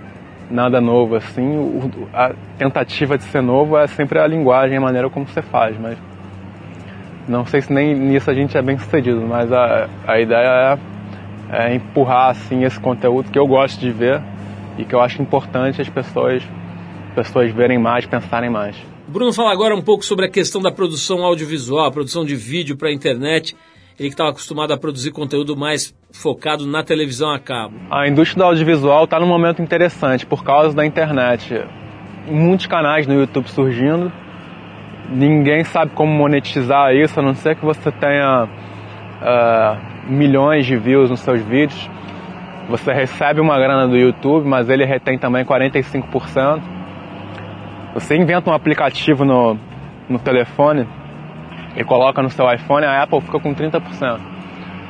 nada 0.51 0.81
novo 0.81 1.17
assim. 1.17 1.57
O, 1.57 2.09
a 2.13 2.33
tentativa 2.59 3.17
de 3.17 3.25
ser 3.25 3.43
novo 3.43 3.77
é 3.77 3.87
sempre 3.87 4.19
a 4.19 4.27
linguagem, 4.27 4.77
a 4.77 4.81
maneira 4.81 5.11
como 5.11 5.27
você 5.27 5.43
faz, 5.43 5.79
mas 5.79 5.99
não 7.29 7.45
sei 7.45 7.61
se 7.61 7.73
nem 7.73 7.95
nisso 7.95 8.31
a 8.31 8.35
gente 8.35 8.57
é 8.57 8.63
bem 8.63 8.79
sucedido, 8.79 9.21
mas 9.23 9.53
a, 9.53 9.89
a 10.07 10.21
ideia 10.21 10.79
é, 11.51 11.69
é 11.69 11.75
empurrar 11.75 12.31
assim 12.31 12.65
esse 12.65 12.79
conteúdo 12.79 13.31
que 13.31 13.39
eu 13.39 13.47
gosto 13.47 13.81
de 13.81 13.91
ver 13.91 14.23
e 14.79 14.85
que 14.85 14.95
eu 14.95 15.01
acho 15.01 15.21
importante 15.21 15.81
as 15.81 15.89
pessoas 15.89 16.43
pessoas 17.15 17.51
verem 17.51 17.79
mais, 17.79 18.05
pensarem 18.05 18.51
mais. 18.51 18.77
Bruno 19.09 19.33
fala 19.33 19.51
agora 19.51 19.75
um 19.75 19.81
pouco 19.81 20.05
sobre 20.05 20.27
a 20.27 20.31
questão 20.31 20.61
da 20.61 20.71
produção 20.71 21.25
audiovisual, 21.25 21.87
a 21.87 21.91
produção 21.91 22.25
de 22.25 22.37
vídeo 22.37 22.77
para 22.77 22.89
a 22.89 22.93
internet. 22.93 23.57
Ele 23.99 24.09
que 24.09 24.15
estava 24.15 24.29
acostumado 24.29 24.73
a 24.75 24.77
produzir 24.77 25.11
conteúdo 25.11 25.57
mais 25.57 25.95
focado 26.13 26.67
na 26.67 26.83
televisão 26.83 27.31
a 27.31 27.39
cabo. 27.39 27.75
A 27.91 28.07
indústria 28.07 28.45
do 28.45 28.45
audiovisual 28.45 29.05
está 29.05 29.19
num 29.19 29.27
momento 29.27 29.63
interessante 29.63 30.27
por 30.27 30.45
causa 30.45 30.77
da 30.77 30.85
internet. 30.85 31.65
Muitos 32.27 32.67
canais 32.67 33.07
no 33.07 33.15
YouTube 33.15 33.49
surgindo, 33.49 34.13
ninguém 35.09 35.65
sabe 35.65 35.93
como 35.95 36.13
monetizar 36.13 36.95
isso, 36.95 37.19
a 37.19 37.23
não 37.23 37.35
ser 37.35 37.57
que 37.57 37.65
você 37.65 37.91
tenha 37.91 38.45
uh, 38.45 40.13
milhões 40.13 40.67
de 40.67 40.77
views 40.77 41.09
nos 41.09 41.21
seus 41.21 41.41
vídeos. 41.41 41.89
Você 42.69 42.93
recebe 42.93 43.41
uma 43.41 43.59
grana 43.59 43.89
do 43.89 43.97
YouTube, 43.97 44.47
mas 44.47 44.69
ele 44.69 44.85
retém 44.85 45.17
também 45.19 45.43
45%. 45.43 46.61
Você 47.95 48.15
inventa 48.15 48.51
um 48.51 48.53
aplicativo 48.53 49.25
no, 49.25 49.59
no 50.07 50.19
telefone 50.19 50.87
e 51.77 51.85
coloca 51.85 52.23
no 52.23 52.31
seu 52.31 52.51
iPhone, 52.53 52.87
a 52.87 53.03
Apple 53.03 53.21
fica 53.21 53.39
com 53.39 53.55
30%. 53.55 54.19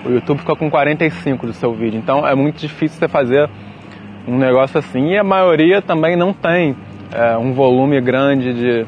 O 0.05 0.11
YouTube 0.11 0.38
fica 0.38 0.55
com 0.55 0.70
45% 0.70 1.40
do 1.40 1.53
seu 1.53 1.75
vídeo. 1.75 1.99
Então 1.99 2.27
é 2.27 2.35
muito 2.35 2.61
difícil 2.61 2.99
você 2.99 3.09
fazer 3.09 3.51
um 4.27 4.38
negócio 4.38 4.79
assim. 4.79 5.11
E 5.11 5.18
a 5.18 5.25
maioria 5.25 5.83
também 5.83 6.16
não 6.16 6.33
tem 6.33 6.77
é, 7.12 7.37
um 7.37 7.53
volume 7.53 8.01
grande 8.01 8.55
de, 8.55 8.87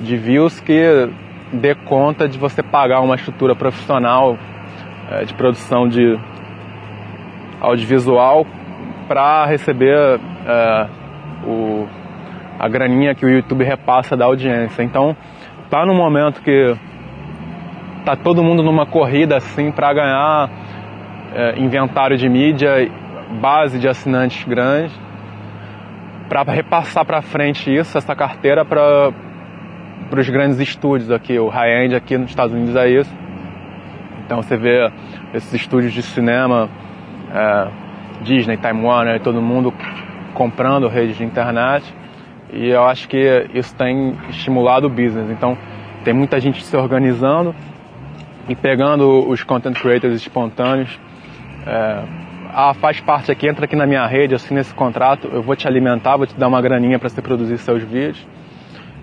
de 0.00 0.16
views 0.16 0.60
que 0.60 1.08
dê 1.52 1.74
conta 1.74 2.28
de 2.28 2.38
você 2.38 2.62
pagar 2.62 3.00
uma 3.00 3.14
estrutura 3.14 3.54
profissional 3.54 4.36
é, 5.10 5.24
de 5.24 5.34
produção 5.34 5.88
de 5.88 6.18
audiovisual 7.60 8.46
para 9.06 9.44
receber 9.46 10.20
é, 10.46 10.86
o, 11.46 11.86
a 12.58 12.68
graninha 12.68 13.14
que 13.14 13.24
o 13.24 13.28
YouTube 13.28 13.64
repassa 13.64 14.16
da 14.16 14.24
audiência. 14.24 14.82
Então, 14.82 15.16
tá 15.68 15.86
no 15.86 15.94
momento 15.94 16.42
que 16.42 16.76
tá 18.04 18.16
todo 18.16 18.42
mundo 18.42 18.62
numa 18.62 18.86
corrida 18.86 19.36
assim 19.36 19.70
para 19.70 19.92
ganhar 19.92 20.50
é, 21.34 21.58
inventário 21.58 22.16
de 22.16 22.28
mídia, 22.28 22.90
base 23.40 23.78
de 23.78 23.88
assinantes 23.88 24.44
grande, 24.44 24.92
para 26.28 26.42
repassar 26.42 27.04
para 27.04 27.22
frente 27.22 27.74
isso, 27.74 27.96
essa 27.96 28.14
carteira 28.14 28.64
para 28.64 29.12
para 30.08 30.20
os 30.20 30.28
grandes 30.28 30.58
estúdios 30.58 31.10
aqui, 31.10 31.38
o 31.38 31.48
high-end 31.48 31.94
aqui 31.94 32.18
nos 32.18 32.30
Estados 32.30 32.52
Unidos 32.52 32.74
é 32.74 32.88
isso. 32.88 33.14
Então 34.24 34.42
você 34.42 34.56
vê 34.56 34.90
esses 35.32 35.52
estúdios 35.54 35.92
de 35.92 36.02
cinema, 36.02 36.68
é, 37.32 37.68
Disney, 38.22 38.56
Time 38.56 38.82
Warner, 38.82 39.20
todo 39.20 39.40
mundo 39.40 39.72
comprando 40.34 40.88
redes 40.88 41.16
de 41.16 41.24
internet 41.24 41.84
e 42.52 42.68
eu 42.68 42.84
acho 42.84 43.08
que 43.08 43.48
isso 43.54 43.74
tem 43.76 44.16
estimulado 44.30 44.86
o 44.86 44.90
business. 44.90 45.30
Então 45.30 45.56
tem 46.04 46.12
muita 46.12 46.40
gente 46.40 46.64
se 46.64 46.76
organizando 46.76 47.54
e 48.50 48.56
pegando 48.56 49.28
os 49.28 49.44
content 49.44 49.80
creators 49.80 50.12
espontâneos. 50.14 50.98
É, 51.64 52.02
ah, 52.52 52.74
faz 52.74 52.98
parte 52.98 53.30
aqui, 53.30 53.48
entra 53.48 53.64
aqui 53.64 53.76
na 53.76 53.86
minha 53.86 54.04
rede, 54.08 54.34
assim 54.34 54.54
nesse 54.54 54.74
contrato, 54.74 55.28
eu 55.32 55.40
vou 55.40 55.54
te 55.54 55.68
alimentar, 55.68 56.16
vou 56.16 56.26
te 56.26 56.34
dar 56.34 56.48
uma 56.48 56.60
graninha 56.60 56.98
para 56.98 57.08
você 57.08 57.22
produzir 57.22 57.58
seus 57.58 57.80
vídeos. 57.84 58.26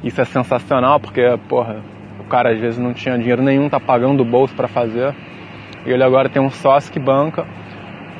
Isso 0.04 0.20
é 0.20 0.26
sensacional 0.26 1.00
porque, 1.00 1.22
porra, 1.48 1.78
o 2.20 2.26
cara 2.26 2.52
às 2.52 2.60
vezes 2.60 2.78
não 2.78 2.94
tinha 2.94 3.18
dinheiro 3.18 3.42
nenhum, 3.42 3.70
tá 3.70 3.80
pagando 3.80 4.22
o 4.22 4.26
bolso 4.26 4.54
para 4.54 4.68
fazer. 4.68 5.16
E 5.86 5.92
ele 5.92 6.04
agora 6.04 6.28
tem 6.28 6.42
um 6.42 6.50
sócio 6.50 6.92
que 6.92 7.00
banca 7.00 7.48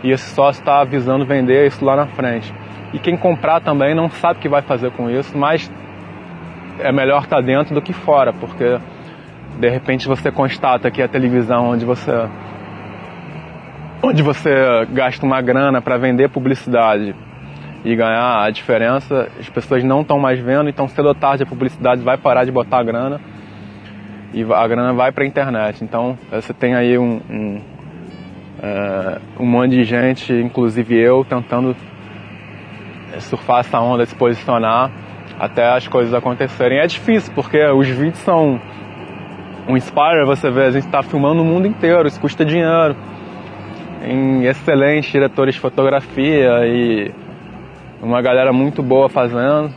e 0.04 0.12
esse 0.12 0.34
sócio 0.34 0.62
está 0.62 0.80
avisando 0.80 1.26
vender 1.26 1.68
isso 1.68 1.84
lá 1.84 1.98
na 1.98 2.08
frente. 2.08 2.54
E 2.94 3.00
quem 3.00 3.18
comprar 3.18 3.60
também 3.60 3.94
não 3.94 4.10
sabe 4.10 4.40
o 4.40 4.42
que 4.42 4.48
vai 4.48 4.62
fazer 4.62 4.92
com 4.92 5.10
isso, 5.10 5.38
mas 5.38 5.70
é 6.80 6.90
melhor 6.90 7.24
estar 7.24 7.36
tá 7.36 7.42
dentro 7.42 7.76
do 7.76 7.82
que 7.82 7.92
fora, 7.92 8.32
porque 8.32 8.80
de 9.60 9.70
repente 9.70 10.08
você 10.08 10.32
constata 10.32 10.90
que 10.92 11.02
a 11.02 11.08
televisão 11.08 11.70
onde 11.70 11.86
você 11.86 12.12
onde 14.02 14.22
você 14.22 14.52
gasta 14.92 15.26
uma 15.26 15.42
grana 15.42 15.82
para 15.82 15.98
vender 15.98 16.30
publicidade 16.30 17.16
e 17.84 17.96
ganhar 17.96 18.44
a 18.44 18.50
diferença, 18.50 19.30
as 19.40 19.50
pessoas 19.50 19.84
não 19.84 20.02
estão 20.02 20.20
mais 20.20 20.40
vendo, 20.40 20.70
então 20.70 20.88
cedo 20.88 21.08
ou 21.08 21.16
tarde 21.16 21.44
a 21.44 21.46
publicidade 21.46 22.02
vai 22.02 22.18
parar 22.18 22.44
de 22.46 22.52
botar 22.52 22.80
a 22.80 22.84
grana 22.84 23.22
e 24.34 24.44
a 24.44 24.68
grana 24.68 24.94
vai 24.94 25.12
para 25.12 25.24
a 25.24 25.28
internet. 25.28 25.84
Então 25.84 26.18
você 26.32 26.54
tem 26.54 26.76
aí 26.76 26.98
um, 26.98 27.22
um, 27.30 27.62
é, 28.62 29.20
um 29.40 29.46
monte 29.46 29.72
de 29.72 29.84
gente, 29.84 30.34
inclusive 30.34 30.96
eu, 30.96 31.24
tentando 31.24 31.76
surfar 33.20 33.62
essa 33.62 33.80
onda, 33.80 34.06
se 34.06 34.16
posicionar 34.16 34.92
até 35.40 35.70
as 35.70 35.88
coisas 35.88 36.14
acontecerem. 36.14 36.80
É 36.80 36.88
difícil 36.88 37.34
porque 37.34 37.64
os 37.68 37.88
vídeos 37.88 38.20
são 38.20 38.60
um 39.68 39.76
Inspire, 39.76 40.26
você 40.26 40.50
vê, 40.50 40.66
a 40.66 40.72
gente 40.72 40.86
está 40.86 41.04
filmando 41.04 41.42
o 41.42 41.46
mundo 41.46 41.68
inteiro, 41.68 42.08
isso 42.08 42.20
custa 42.20 42.46
dinheiro. 42.46 42.96
Em 44.04 44.46
excelentes 44.46 45.12
diretores 45.12 45.56
de 45.56 45.62
fotografia 45.62 46.66
e 46.66 47.12
uma 48.02 48.22
galera 48.22 48.54
muito 48.54 48.82
boa 48.82 49.10
fazendo. 49.10 49.70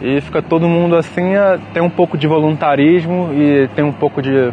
E 0.00 0.20
fica 0.20 0.42
todo 0.42 0.68
mundo 0.68 0.96
assim, 0.96 1.36
é, 1.36 1.58
tem 1.72 1.80
um 1.80 1.90
pouco 1.90 2.18
de 2.18 2.26
voluntarismo 2.26 3.30
e 3.32 3.68
tem 3.68 3.84
um 3.84 3.92
pouco 3.92 4.20
de, 4.20 4.52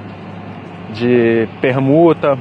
de 0.94 1.48
permuta. 1.60 2.38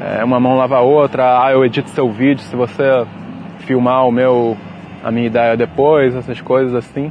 É, 0.00 0.22
uma 0.22 0.38
mão 0.38 0.56
lava 0.56 0.76
a 0.76 0.80
outra, 0.80 1.44
ah, 1.44 1.50
eu 1.50 1.64
edito 1.64 1.90
seu 1.90 2.08
vídeo 2.08 2.42
se 2.42 2.54
você 2.54 3.04
filmar 3.60 4.06
o 4.06 4.12
meu, 4.12 4.56
a 5.02 5.10
minha 5.10 5.26
ideia 5.26 5.56
depois, 5.56 6.14
essas 6.14 6.40
coisas 6.40 6.72
assim. 6.72 7.10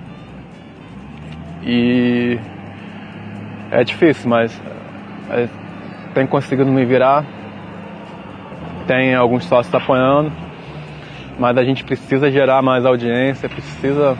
E 1.66 2.40
é 3.72 3.84
difícil, 3.84 4.30
mas 4.30 4.62
é, 5.30 5.48
tem 6.14 6.26
conseguido 6.28 6.72
me 6.72 6.86
virar. 6.86 7.26
Tem 8.86 9.14
alguns 9.14 9.46
sócios 9.46 9.74
apoiando 9.76 10.32
mas 11.40 11.58
a 11.58 11.64
gente 11.64 11.84
precisa 11.84 12.32
gerar 12.32 12.62
mais 12.62 12.86
audiência, 12.86 13.48
precisa 13.48 14.18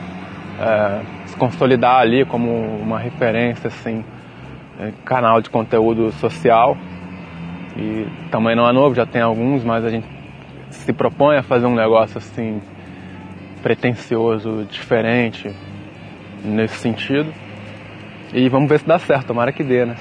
é, 0.60 1.00
se 1.26 1.36
consolidar 1.36 2.00
ali 2.00 2.24
como 2.24 2.50
uma 2.80 2.98
referência, 2.98 3.68
assim, 3.68 4.04
é, 4.78 4.92
canal 5.04 5.40
de 5.40 5.50
conteúdo 5.50 6.12
social. 6.12 6.76
E 7.76 8.06
também 8.30 8.54
não 8.54 8.68
é 8.68 8.72
novo, 8.72 8.94
já 8.94 9.06
tem 9.06 9.20
alguns, 9.20 9.64
mas 9.64 9.84
a 9.84 9.90
gente 9.90 10.06
se 10.70 10.92
propõe 10.92 11.36
a 11.36 11.42
fazer 11.42 11.66
um 11.66 11.74
negócio 11.74 12.18
assim 12.18 12.60
pretencioso, 13.62 14.66
diferente 14.70 15.50
nesse 16.44 16.76
sentido. 16.76 17.32
E 18.32 18.48
vamos 18.48 18.68
ver 18.68 18.78
se 18.78 18.86
dá 18.86 18.98
certo, 18.98 19.26
tomara 19.26 19.52
que 19.52 19.62
dê, 19.62 19.84
né? 19.84 19.94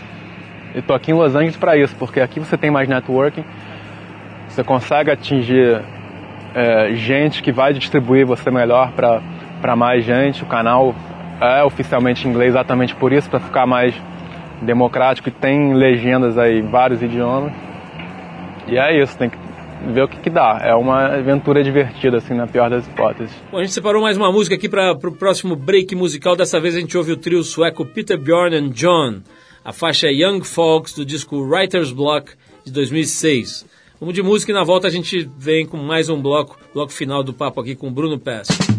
E 0.76 0.82
tô 0.82 0.94
aqui 0.94 1.12
em 1.12 1.14
Los 1.14 1.36
Angeles 1.36 1.56
para 1.56 1.78
isso, 1.78 1.96
porque 1.98 2.20
aqui 2.20 2.40
você 2.40 2.58
tem 2.58 2.70
mais 2.70 2.88
networking, 2.88 3.44
você 4.48 4.64
consegue 4.64 5.10
atingir 5.12 5.82
é, 6.54 6.94
gente 6.94 7.42
que 7.42 7.52
vai 7.52 7.74
distribuir 7.74 8.26
você 8.26 8.52
melhor 8.52 8.92
para 9.62 9.76
mais 9.76 10.04
gente. 10.04 10.44
O 10.44 10.46
canal 10.46 10.94
é 11.40 11.64
oficialmente 11.64 12.28
em 12.28 12.32
inglês 12.32 12.50
exatamente 12.50 12.96
por 12.96 13.14
isso, 13.14 13.30
para 13.30 13.40
ficar 13.40 13.66
mais 13.66 13.94
democrático 14.62 15.30
e 15.30 15.32
tem 15.32 15.74
legendas 15.74 16.38
aí 16.38 16.60
em 16.60 16.68
vários 16.68 17.02
idiomas. 17.02 17.54
E 18.68 18.78
é 18.78 19.02
isso, 19.02 19.18
tem 19.18 19.30
que 19.30 19.38
ver 19.94 20.04
o 20.04 20.08
que, 20.08 20.20
que 20.20 20.30
dá. 20.30 20.60
É 20.64 20.74
uma 20.74 21.18
aventura 21.18 21.64
divertida, 21.64 22.18
assim, 22.18 22.34
na 22.34 22.48
pior 22.48 22.70
das 22.70 22.86
hipóteses. 22.88 23.36
Bom, 23.52 23.58
a 23.58 23.62
gente 23.62 23.74
separou 23.74 24.02
mais 24.02 24.18
uma 24.18 24.32
música 24.32 24.56
aqui 24.56 24.68
para 24.70 24.92
o 24.92 25.12
próximo 25.12 25.56
break 25.56 25.96
musical. 25.96 26.36
Dessa 26.36 26.60
vez 26.60 26.76
a 26.76 26.80
gente 26.80 26.98
ouve 26.98 27.12
o 27.12 27.18
trio 27.18 27.44
sueco 27.44 27.86
Peter 27.86 28.18
Bjorn 28.18 28.56
and 28.56 28.70
John. 28.70 29.22
A 29.64 29.74
faixa 29.74 30.08
é 30.08 30.14
Young 30.14 30.44
Folks 30.44 30.94
do 30.94 31.06
disco 31.06 31.38
Writer's 31.38 31.92
Block 31.92 32.32
de 32.66 32.72
2006. 32.72 33.66
Vamos 34.00 34.14
de 34.14 34.22
música 34.22 34.52
e 34.52 34.56
na 34.56 34.64
volta 34.64 34.88
a 34.88 34.92
gente 34.92 35.30
vem 35.38 35.66
com 35.66 35.78
mais 35.78 36.08
um 36.08 36.22
bloco, 36.22 36.58
bloco 36.74 36.94
final 36.94 37.24
do 37.24 37.34
papo 37.34 37.60
aqui 37.60 37.76
com 37.76 37.92
Bruno 37.92 38.20
Pesca. 38.20 38.77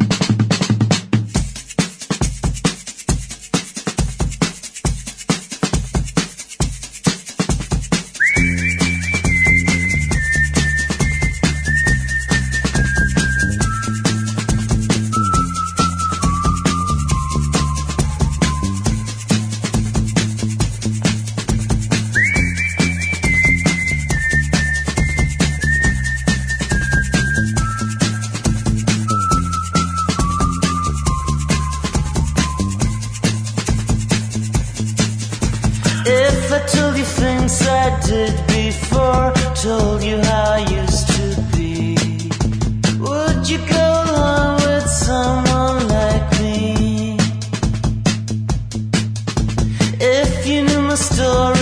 door 51.19 51.58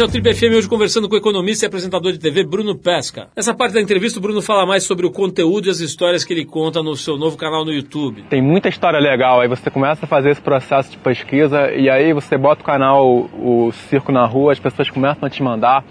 Esse 0.00 0.06
é 0.06 0.08
o 0.08 0.10
Trip 0.10 0.34
FM 0.34 0.56
hoje 0.56 0.66
conversando 0.66 1.10
com 1.10 1.14
o 1.14 1.18
economista 1.18 1.66
e 1.66 1.68
apresentador 1.68 2.10
de 2.10 2.18
TV 2.18 2.42
Bruno 2.42 2.74
Pesca. 2.74 3.28
Nessa 3.36 3.52
parte 3.52 3.74
da 3.74 3.82
entrevista 3.82 4.18
o 4.18 4.22
Bruno 4.22 4.40
fala 4.40 4.64
mais 4.64 4.82
sobre 4.84 5.04
o 5.04 5.10
conteúdo 5.10 5.66
e 5.66 5.70
as 5.70 5.80
histórias 5.80 6.24
que 6.24 6.32
ele 6.32 6.46
conta 6.46 6.82
no 6.82 6.96
seu 6.96 7.18
novo 7.18 7.36
canal 7.36 7.66
no 7.66 7.70
YouTube. 7.70 8.22
Tem 8.30 8.40
muita 8.40 8.70
história 8.70 8.98
legal, 8.98 9.42
aí 9.42 9.46
você 9.46 9.68
começa 9.68 10.06
a 10.06 10.08
fazer 10.08 10.30
esse 10.30 10.40
processo 10.40 10.90
de 10.90 10.96
pesquisa 10.96 11.70
e 11.72 11.90
aí 11.90 12.14
você 12.14 12.38
bota 12.38 12.62
o 12.62 12.64
canal, 12.64 13.06
o 13.06 13.70
Circo 13.90 14.10
na 14.10 14.24
Rua, 14.24 14.52
as 14.52 14.58
pessoas 14.58 14.88
começam 14.88 15.26
a 15.26 15.28
te 15.28 15.42
mandar. 15.42 15.84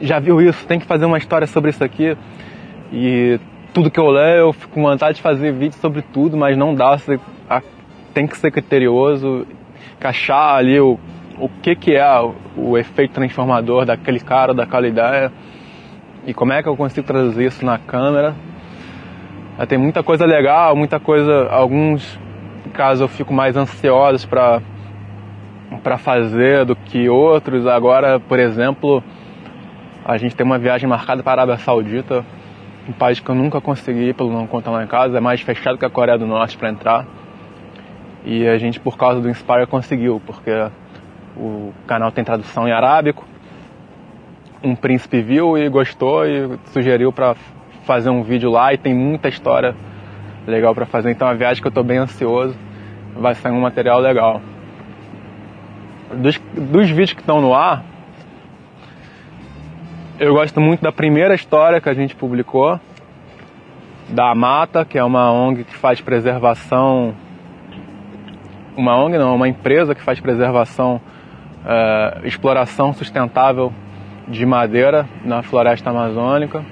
Já 0.00 0.18
viu 0.18 0.40
isso? 0.40 0.66
Tem 0.66 0.80
que 0.80 0.86
fazer 0.86 1.04
uma 1.04 1.18
história 1.18 1.46
sobre 1.46 1.68
isso 1.68 1.84
aqui. 1.84 2.16
E 2.90 3.38
tudo 3.74 3.90
que 3.90 4.00
eu 4.00 4.08
leio, 4.08 4.38
eu 4.38 4.52
fico 4.54 4.72
com 4.72 4.82
vontade 4.84 5.16
de 5.16 5.22
fazer 5.22 5.52
vídeo 5.52 5.76
sobre 5.82 6.00
tudo, 6.00 6.34
mas 6.34 6.56
não 6.56 6.74
dá. 6.74 6.96
Você 6.96 7.20
tem 8.14 8.26
que 8.26 8.38
ser 8.38 8.50
criterioso, 8.50 9.46
encaixar 9.98 10.54
ali 10.56 10.80
o, 10.80 10.98
o 11.38 11.48
que, 11.48 11.74
que 11.74 11.94
é 11.94 12.06
o, 12.56 12.76
efeito 12.76 13.14
transformador 13.14 13.84
daquele 13.84 14.20
cara, 14.20 14.54
daquela 14.54 14.86
ideia. 14.86 15.32
E 16.26 16.32
como 16.32 16.52
é 16.52 16.62
que 16.62 16.68
eu 16.68 16.76
consigo 16.76 17.06
traduzir 17.06 17.46
isso 17.46 17.64
na 17.64 17.78
câmera. 17.78 18.34
Tem 19.68 19.78
muita 19.78 20.02
coisa 20.02 20.24
legal, 20.24 20.74
muita 20.74 20.98
coisa. 20.98 21.48
Alguns 21.48 22.18
casos 22.72 23.00
eu 23.00 23.08
fico 23.08 23.32
mais 23.34 23.56
ansiosos 23.56 24.24
para 24.24 24.62
para 25.82 25.98
fazer 25.98 26.64
do 26.64 26.76
que 26.76 27.08
outros. 27.08 27.66
Agora, 27.66 28.20
por 28.20 28.38
exemplo, 28.38 29.02
a 30.04 30.16
gente 30.16 30.34
tem 30.34 30.44
uma 30.44 30.58
viagem 30.58 30.88
marcada 30.88 31.22
para 31.22 31.32
a 31.32 31.44
Arábia 31.44 31.56
Saudita, 31.58 32.24
um 32.88 32.92
país 32.92 33.20
que 33.20 33.28
eu 33.28 33.34
nunca 33.34 33.60
consegui 33.60 34.12
pelo 34.12 34.32
não 34.32 34.46
contar 34.46 34.70
lá 34.70 34.84
em 34.84 34.86
casa, 34.86 35.18
é 35.18 35.20
mais 35.20 35.40
fechado 35.40 35.78
que 35.78 35.84
a 35.84 35.90
Coreia 35.90 36.18
do 36.18 36.26
Norte 36.26 36.58
para 36.58 36.70
entrar. 36.70 37.06
E 38.24 38.46
a 38.46 38.58
gente, 38.58 38.78
por 38.78 38.96
causa 38.96 39.20
do 39.20 39.28
Inspire, 39.28 39.66
conseguiu, 39.66 40.20
porque 40.24 40.50
o 41.36 41.72
canal 41.86 42.12
tem 42.12 42.24
tradução 42.24 42.68
em 42.68 42.72
arábico. 42.72 43.26
Um 44.62 44.74
príncipe 44.74 45.20
viu 45.20 45.58
e 45.58 45.68
gostou 45.68 46.26
e 46.26 46.58
sugeriu 46.66 47.12
para 47.12 47.34
fazer 47.84 48.10
um 48.10 48.22
vídeo 48.22 48.50
lá 48.50 48.72
e 48.72 48.78
tem 48.78 48.94
muita 48.94 49.28
história 49.28 49.74
legal 50.46 50.74
para 50.74 50.86
fazer. 50.86 51.10
Então 51.10 51.26
uma 51.26 51.34
viagem 51.34 51.60
que 51.60 51.66
eu 51.66 51.70
estou 51.70 51.84
bem 51.84 51.98
ansioso, 51.98 52.56
vai 53.16 53.34
sair 53.34 53.52
um 53.52 53.60
material 53.60 54.00
legal. 54.00 54.40
Dos, 56.14 56.38
dos 56.54 56.88
vídeos 56.88 57.12
que 57.12 57.20
estão 57.20 57.40
no 57.40 57.54
ar, 57.54 57.82
eu 60.18 60.34
gosto 60.34 60.60
muito 60.60 60.82
da 60.82 60.92
primeira 60.92 61.34
história 61.34 61.80
que 61.80 61.88
a 61.88 61.94
gente 61.94 62.14
publicou, 62.14 62.78
da 64.08 64.34
Mata, 64.34 64.84
que 64.84 64.98
é 64.98 65.04
uma 65.04 65.32
ONG 65.32 65.64
que 65.64 65.74
faz 65.74 66.00
preservação. 66.00 67.14
Uma 68.76 68.96
ONG 68.96 69.18
não, 69.18 69.34
uma 69.34 69.48
empresa 69.48 69.94
que 69.94 70.02
faz 70.02 70.20
preservação, 70.20 71.00
eh, 71.64 72.20
exploração 72.24 72.92
sustentável 72.92 73.72
de 74.28 74.44
madeira 74.46 75.08
na 75.24 75.42
floresta 75.42 75.90
amazônica. 75.90 76.64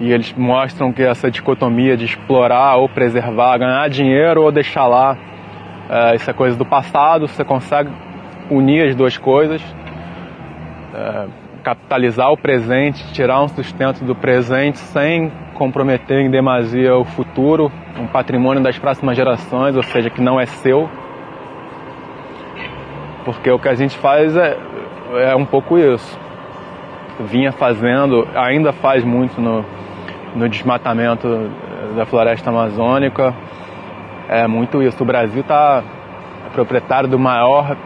E 0.00 0.12
eles 0.12 0.32
mostram 0.34 0.92
que 0.92 1.02
essa 1.02 1.30
dicotomia 1.30 1.96
de 1.96 2.04
explorar 2.04 2.76
ou 2.76 2.88
preservar, 2.88 3.58
ganhar 3.58 3.88
dinheiro 3.88 4.42
ou 4.42 4.52
deixar 4.52 4.86
lá, 4.86 5.16
eh, 5.90 6.14
isso 6.16 6.30
é 6.30 6.32
coisa 6.32 6.56
do 6.56 6.64
passado, 6.64 7.26
você 7.26 7.44
consegue 7.44 7.90
unir 8.50 8.88
as 8.88 8.94
duas 8.94 9.16
coisas. 9.16 9.62
eh, 10.94 11.26
capitalizar 11.62 12.32
o 12.32 12.36
presente, 12.36 13.12
tirar 13.12 13.42
um 13.42 13.48
sustento 13.48 14.02
do 14.02 14.14
presente 14.14 14.78
sem 14.78 15.30
comprometer 15.54 16.20
em 16.20 16.30
demasia 16.30 16.96
o 16.96 17.04
futuro, 17.04 17.70
um 17.98 18.06
patrimônio 18.06 18.62
das 18.62 18.78
próximas 18.78 19.16
gerações, 19.16 19.76
ou 19.76 19.82
seja, 19.82 20.08
que 20.08 20.22
não 20.22 20.40
é 20.40 20.46
seu. 20.46 20.88
Porque 23.28 23.50
o 23.50 23.58
que 23.58 23.68
a 23.68 23.74
gente 23.74 23.94
faz 23.98 24.34
é, 24.34 24.56
é 25.12 25.36
um 25.36 25.44
pouco 25.44 25.76
isso. 25.76 26.18
Vinha 27.20 27.52
fazendo, 27.52 28.26
ainda 28.34 28.72
faz 28.72 29.04
muito 29.04 29.38
no, 29.38 29.62
no 30.34 30.48
desmatamento 30.48 31.50
da 31.94 32.06
floresta 32.06 32.48
amazônica. 32.48 33.34
É 34.30 34.46
muito 34.46 34.82
isso. 34.82 35.02
O 35.02 35.06
Brasil 35.06 35.42
está 35.42 35.82
proprietário 36.54 37.06
do 37.06 37.18
maior, 37.18 37.76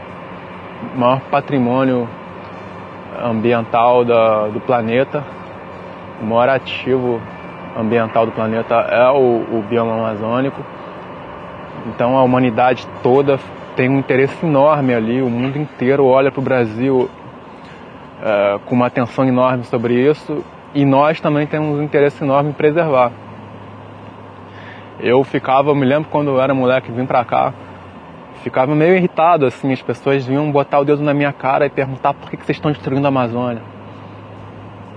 maior 0.94 1.20
patrimônio 1.22 2.08
ambiental 3.20 4.04
da, 4.04 4.46
do 4.46 4.60
planeta. 4.60 5.24
O 6.20 6.24
maior 6.24 6.50
ativo 6.50 7.20
ambiental 7.76 8.26
do 8.26 8.30
planeta 8.30 8.76
é 8.76 9.10
o, 9.10 9.58
o 9.58 9.64
bioma 9.68 9.94
amazônico. 9.94 10.64
Então 11.88 12.16
a 12.16 12.22
humanidade 12.22 12.86
toda 13.02 13.40
tem 13.76 13.88
um 13.88 13.98
interesse 13.98 14.44
enorme 14.44 14.94
ali, 14.94 15.22
o 15.22 15.30
mundo 15.30 15.58
inteiro 15.58 16.04
olha 16.04 16.30
para 16.30 16.40
o 16.40 16.42
Brasil 16.42 17.08
é, 18.22 18.58
com 18.66 18.74
uma 18.74 18.86
atenção 18.86 19.24
enorme 19.26 19.64
sobre 19.64 19.94
isso 19.94 20.44
e 20.74 20.84
nós 20.84 21.20
também 21.20 21.46
temos 21.46 21.78
um 21.78 21.82
interesse 21.82 22.22
enorme 22.22 22.50
em 22.50 22.52
preservar. 22.52 23.12
Eu 25.00 25.24
ficava, 25.24 25.70
eu 25.70 25.74
me 25.74 25.84
lembro 25.84 26.08
quando 26.10 26.28
eu 26.28 26.40
era 26.40 26.54
moleque 26.54 26.92
vim 26.92 27.06
para 27.06 27.24
cá, 27.24 27.52
ficava 28.42 28.74
meio 28.74 28.94
irritado, 28.94 29.46
assim, 29.46 29.72
as 29.72 29.82
pessoas 29.82 30.26
vinham 30.26 30.50
botar 30.50 30.80
o 30.80 30.84
dedo 30.84 31.02
na 31.02 31.14
minha 31.14 31.32
cara 31.32 31.66
e 31.66 31.70
perguntar 31.70 32.14
por 32.14 32.30
que, 32.30 32.36
que 32.36 32.44
vocês 32.44 32.56
estão 32.56 32.70
destruindo 32.70 33.06
a 33.06 33.08
Amazônia. 33.08 33.62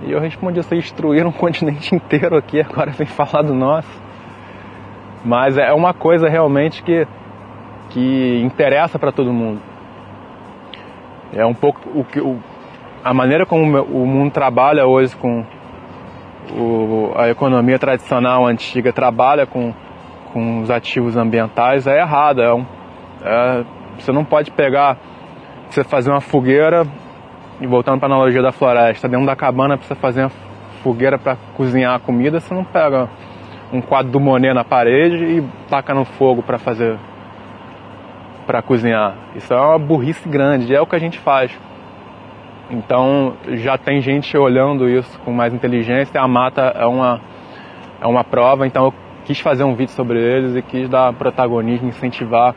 E 0.03 0.11
eu 0.11 0.19
respondi, 0.19 0.61
vocês 0.61 0.83
destruíram 0.83 1.29
um 1.29 1.33
continente 1.33 1.95
inteiro 1.95 2.35
aqui, 2.35 2.61
agora 2.61 2.91
vem 2.91 3.07
falar 3.07 3.41
do 3.43 3.53
nosso. 3.53 4.03
Mas 5.23 5.57
é 5.57 5.73
uma 5.73 5.93
coisa 5.93 6.29
realmente 6.29 6.83
que, 6.83 7.07
que 7.95 8.41
interessa 8.43 8.99
para 8.99 9.13
todo 9.13 9.31
mundo. 9.31 9.61
É 11.31 11.45
um 11.45 11.53
pouco 11.53 11.79
o 11.97 12.03
que 12.03 12.19
o, 12.19 12.37
a 13.01 13.13
maneira 13.13 13.45
como 13.45 13.81
o 13.83 14.05
mundo 14.05 14.33
trabalha 14.33 14.85
hoje 14.85 15.15
com 15.15 15.45
o, 16.51 17.13
a 17.15 17.29
economia 17.29 17.79
tradicional 17.79 18.45
antiga 18.45 18.91
trabalha 18.91 19.45
com, 19.45 19.73
com 20.33 20.59
os 20.59 20.69
ativos 20.69 21.15
ambientais 21.15 21.87
é 21.87 22.01
errada. 22.01 22.43
É 22.43 22.53
um, 22.53 22.65
é, 23.23 23.63
você 23.97 24.11
não 24.11 24.25
pode 24.25 24.51
pegar, 24.51 24.97
você 25.69 25.81
fazer 25.81 26.11
uma 26.11 26.19
fogueira, 26.19 26.85
e 27.61 27.65
voltando 27.65 27.97
para 27.97 28.09
a 28.09 28.11
analogia 28.13 28.41
da 28.41 28.51
floresta, 28.51 29.07
dentro 29.07 29.25
da 29.25 29.37
cabana 29.37 29.77
para 29.77 29.87
você 29.87 29.95
fazer 29.95 30.23
uma 30.23 30.31
fogueira 30.83 31.17
para 31.17 31.37
cozinhar 31.55 31.95
a 31.95 31.99
comida, 31.99 32.41
você 32.41 32.53
não 32.53 32.65
pega 32.65 33.07
um 33.71 33.79
quadro 33.79 34.11
do 34.11 34.19
Monet 34.19 34.53
na 34.53 34.65
parede 34.65 35.15
e 35.15 35.43
taca 35.69 35.93
no 35.93 36.03
fogo 36.03 36.43
para 36.43 36.57
fazer 36.57 36.99
para 38.45 38.61
cozinhar. 38.61 39.15
Isso 39.35 39.53
é 39.53 39.59
uma 39.59 39.79
burrice 39.79 40.27
grande, 40.27 40.73
é 40.73 40.81
o 40.81 40.85
que 40.85 40.95
a 40.95 40.99
gente 40.99 41.19
faz. 41.19 41.51
Então 42.69 43.33
já 43.53 43.77
tem 43.77 44.01
gente 44.01 44.35
olhando 44.37 44.89
isso 44.89 45.19
com 45.19 45.31
mais 45.31 45.53
inteligência. 45.53 46.19
A 46.19 46.27
mata 46.27 46.61
é 46.75 46.85
uma 46.85 47.21
é 48.01 48.07
uma 48.07 48.23
prova. 48.23 48.65
Então 48.65 48.85
eu 48.85 48.93
quis 49.25 49.39
fazer 49.39 49.63
um 49.63 49.75
vídeo 49.75 49.91
sobre 49.91 50.19
eles 50.19 50.55
e 50.55 50.61
quis 50.61 50.89
dar 50.89 51.13
protagonismo, 51.13 51.89
incentivar 51.89 52.55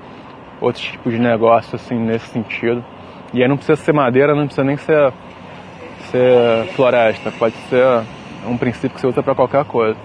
outros 0.60 0.84
tipos 0.84 1.12
de 1.12 1.18
negócio 1.18 1.76
assim 1.76 1.96
nesse 1.98 2.26
sentido. 2.26 2.84
E 3.32 3.42
aí 3.42 3.48
não 3.48 3.56
precisa 3.56 3.76
ser 3.76 3.92
madeira, 3.92 4.34
não 4.34 4.46
precisa 4.46 4.64
nem 4.64 4.76
ser 4.76 5.12
ser 6.10 6.66
floresta. 6.74 7.30
Pode 7.38 7.54
ser 7.68 8.02
um 8.46 8.56
princípio 8.56 8.90
que 8.90 9.00
você 9.00 9.06
usa 9.06 9.22
para 9.22 9.34
qualquer 9.34 9.64
coisa. 9.64 9.98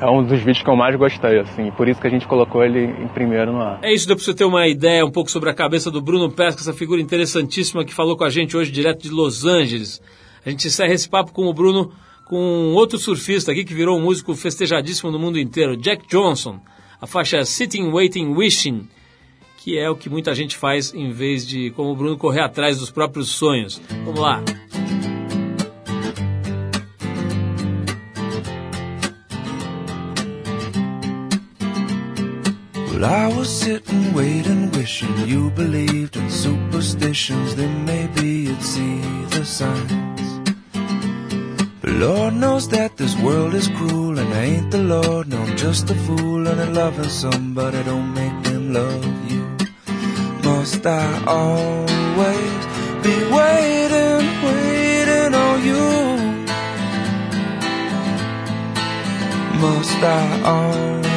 É 0.00 0.06
um 0.10 0.22
dos 0.22 0.38
vídeos 0.38 0.62
que 0.62 0.68
eu 0.68 0.76
mais 0.76 0.94
gostei, 0.96 1.38
assim, 1.38 1.70
por 1.70 1.88
isso 1.88 2.00
que 2.00 2.06
a 2.06 2.10
gente 2.10 2.26
colocou 2.26 2.62
ele 2.62 2.84
em 2.84 3.08
primeiro 3.08 3.52
no 3.52 3.62
ar. 3.62 3.78
É 3.82 3.92
isso, 3.92 4.06
deu 4.06 4.14
para 4.14 4.24
você 4.24 4.34
ter 4.34 4.44
uma 4.44 4.66
ideia 4.68 5.04
um 5.04 5.10
pouco 5.10 5.30
sobre 5.30 5.48
a 5.48 5.54
cabeça 5.54 5.90
do 5.90 6.02
Bruno 6.02 6.30
Pesca, 6.30 6.60
essa 6.60 6.74
figura 6.74 7.00
interessantíssima 7.00 7.84
que 7.84 7.94
falou 7.94 8.16
com 8.16 8.24
a 8.24 8.30
gente 8.30 8.56
hoje 8.56 8.70
direto 8.70 9.02
de 9.02 9.10
Los 9.10 9.46
Angeles. 9.46 10.02
A 10.44 10.50
gente 10.50 10.66
encerra 10.66 10.92
esse 10.92 11.08
papo 11.08 11.32
com 11.32 11.46
o 11.46 11.54
Bruno 11.54 11.92
com 12.26 12.74
outro 12.74 12.98
surfista 12.98 13.52
aqui 13.52 13.64
que 13.64 13.72
virou 13.72 13.98
um 13.98 14.02
músico 14.02 14.34
festejadíssimo 14.34 15.10
no 15.10 15.18
mundo 15.18 15.38
inteiro, 15.38 15.76
Jack 15.76 16.06
Johnson. 16.08 16.60
A 17.00 17.06
faixa 17.06 17.44
Sitting, 17.44 17.90
Waiting, 17.90 18.34
Wishing, 18.34 18.88
que 19.58 19.78
é 19.78 19.88
o 19.88 19.96
que 19.96 20.10
muita 20.10 20.34
gente 20.34 20.56
faz 20.56 20.92
em 20.92 21.10
vez 21.10 21.46
de, 21.46 21.70
como 21.70 21.90
o 21.90 21.96
Bruno, 21.96 22.18
correr 22.18 22.40
atrás 22.40 22.78
dos 22.78 22.90
próprios 22.90 23.30
sonhos. 23.30 23.80
Vamos 24.04 24.20
lá. 24.20 24.42
Well, 32.96 33.04
I 33.04 33.26
was 33.26 33.50
sitting, 33.50 34.14
waiting, 34.14 34.70
wishing 34.70 35.14
you 35.28 35.50
believed 35.50 36.16
in 36.16 36.30
superstitions. 36.30 37.54
Then 37.54 37.84
maybe 37.84 38.26
you'd 38.48 38.62
see 38.62 39.02
the 39.26 39.44
signs. 39.44 40.40
But 41.82 41.90
Lord 41.90 42.32
knows 42.32 42.66
that 42.70 42.96
this 42.96 43.14
world 43.20 43.52
is 43.52 43.68
cruel, 43.68 44.18
and 44.18 44.32
I 44.32 44.44
ain't 44.44 44.70
the 44.70 44.78
Lord. 44.78 45.28
No, 45.28 45.42
I'm 45.42 45.58
just 45.58 45.90
a 45.90 45.94
fool, 46.06 46.48
and 46.48 46.58
I'm 46.58 46.72
loving 46.72 47.10
somebody 47.10 47.82
don't 47.82 48.14
make 48.14 48.42
them 48.44 48.72
love 48.72 49.30
you. 49.30 49.44
Must 50.42 50.86
I 50.86 51.22
always 51.26 52.62
be 53.04 53.16
waiting, 53.38 54.24
waiting 54.46 55.34
on 55.34 55.56
you? 55.68 55.86
Must 59.60 60.02
I 60.02 60.42
always 60.44 61.15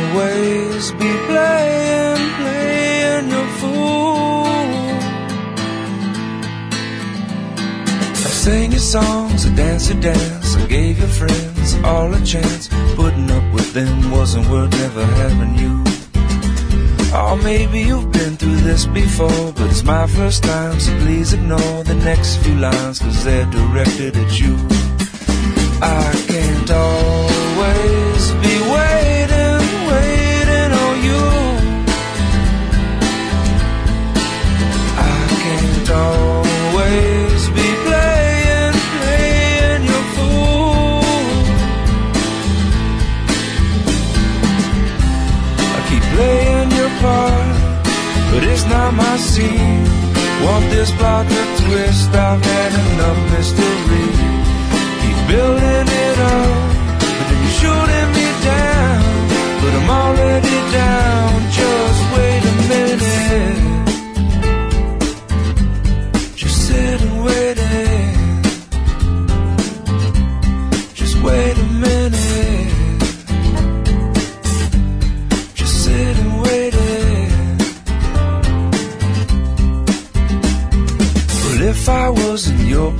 be 0.99 1.11
playing, 1.27 2.17
playing 2.39 3.29
your 3.29 3.47
fool? 3.59 4.45
I 8.25 8.29
sang 8.43 8.71
your 8.71 8.79
songs, 8.79 9.45
I 9.45 9.55
danced 9.55 9.89
your 9.91 10.01
dance, 10.01 10.55
I 10.55 10.65
gave 10.67 10.99
your 10.99 11.07
friends 11.07 11.75
all 11.83 12.13
a 12.13 12.21
chance. 12.25 12.69
Putting 12.95 13.29
up 13.31 13.53
with 13.53 13.73
them 13.73 14.11
wasn't 14.11 14.47
worth 14.49 14.71
never 14.71 15.05
having 15.05 15.55
you. 15.55 15.83
Oh, 17.11 17.39
maybe 17.43 17.81
you've 17.81 18.11
been 18.11 18.35
through 18.37 18.57
this 18.57 18.85
before, 18.85 19.51
but 19.53 19.69
it's 19.71 19.83
my 19.83 20.05
first 20.07 20.43
time, 20.43 20.79
so 20.79 20.91
please 20.99 21.33
ignore 21.33 21.83
the 21.83 21.95
next 21.95 22.37
few 22.37 22.55
lines, 22.55 22.99
cause 22.99 23.23
they're 23.23 23.49
directed 23.49 24.15
at 24.15 24.39
you. 24.39 24.55
I 25.81 26.11
can't 26.27 26.71
always 26.71 28.31
be 28.43 28.55
waiting, 28.71 29.08
not 48.91 48.97
my 48.97 49.17
scene. 49.17 49.83
Want 50.43 50.65
this 50.71 50.91
plot 50.91 51.27
to 51.27 51.43
twist? 51.61 52.09
I've 52.09 52.43
had 52.43 52.71
enough 52.93 53.19
mystery. 53.31 54.07
Keep 55.01 55.19
building 55.27 55.87
it 56.05 56.17
up, 56.19 56.57
but 56.99 57.25
then 57.29 57.39
you're 57.43 57.57
shooting 57.61 58.09
me 58.17 58.27
down. 58.43 59.01
But 59.61 59.73
I'm 59.79 59.89
already 59.89 60.57
down. 60.71 61.51
Just 61.51 62.01
wait 62.15 62.43
a 62.43 62.55
minute. 62.69 63.78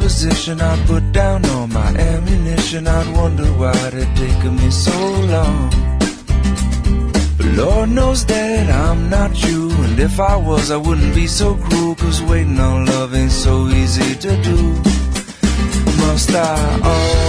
Position, 0.10 0.60
I'd 0.60 0.88
put 0.88 1.12
down 1.12 1.45
all 1.45 1.68
my 1.68 1.91
ammunition. 2.12 2.88
I'd 2.88 3.16
wonder 3.16 3.45
why 3.62 3.78
it 3.93 4.10
taken 4.18 4.55
me 4.55 4.72
so 4.72 4.97
long. 5.36 5.70
But 7.38 7.49
Lord 7.62 7.89
knows 7.89 8.26
that 8.26 8.72
I'm 8.88 9.07
not 9.07 9.32
you, 9.45 9.70
and 9.86 9.99
if 9.99 10.20
I 10.20 10.36
was, 10.36 10.72
I 10.72 10.78
wouldn't 10.78 11.14
be 11.14 11.28
so 11.28 11.55
cruel. 11.55 11.93
Cause 11.93 12.24
waiting 12.24 12.60
on 12.60 12.88
love 12.88 13.14
ain't 13.14 13.32
so 13.32 13.68
easy 13.68 14.16
to 14.26 14.32
do. 14.41 14.60
Must 16.01 16.32
I 16.32 16.57
always 16.91 17.29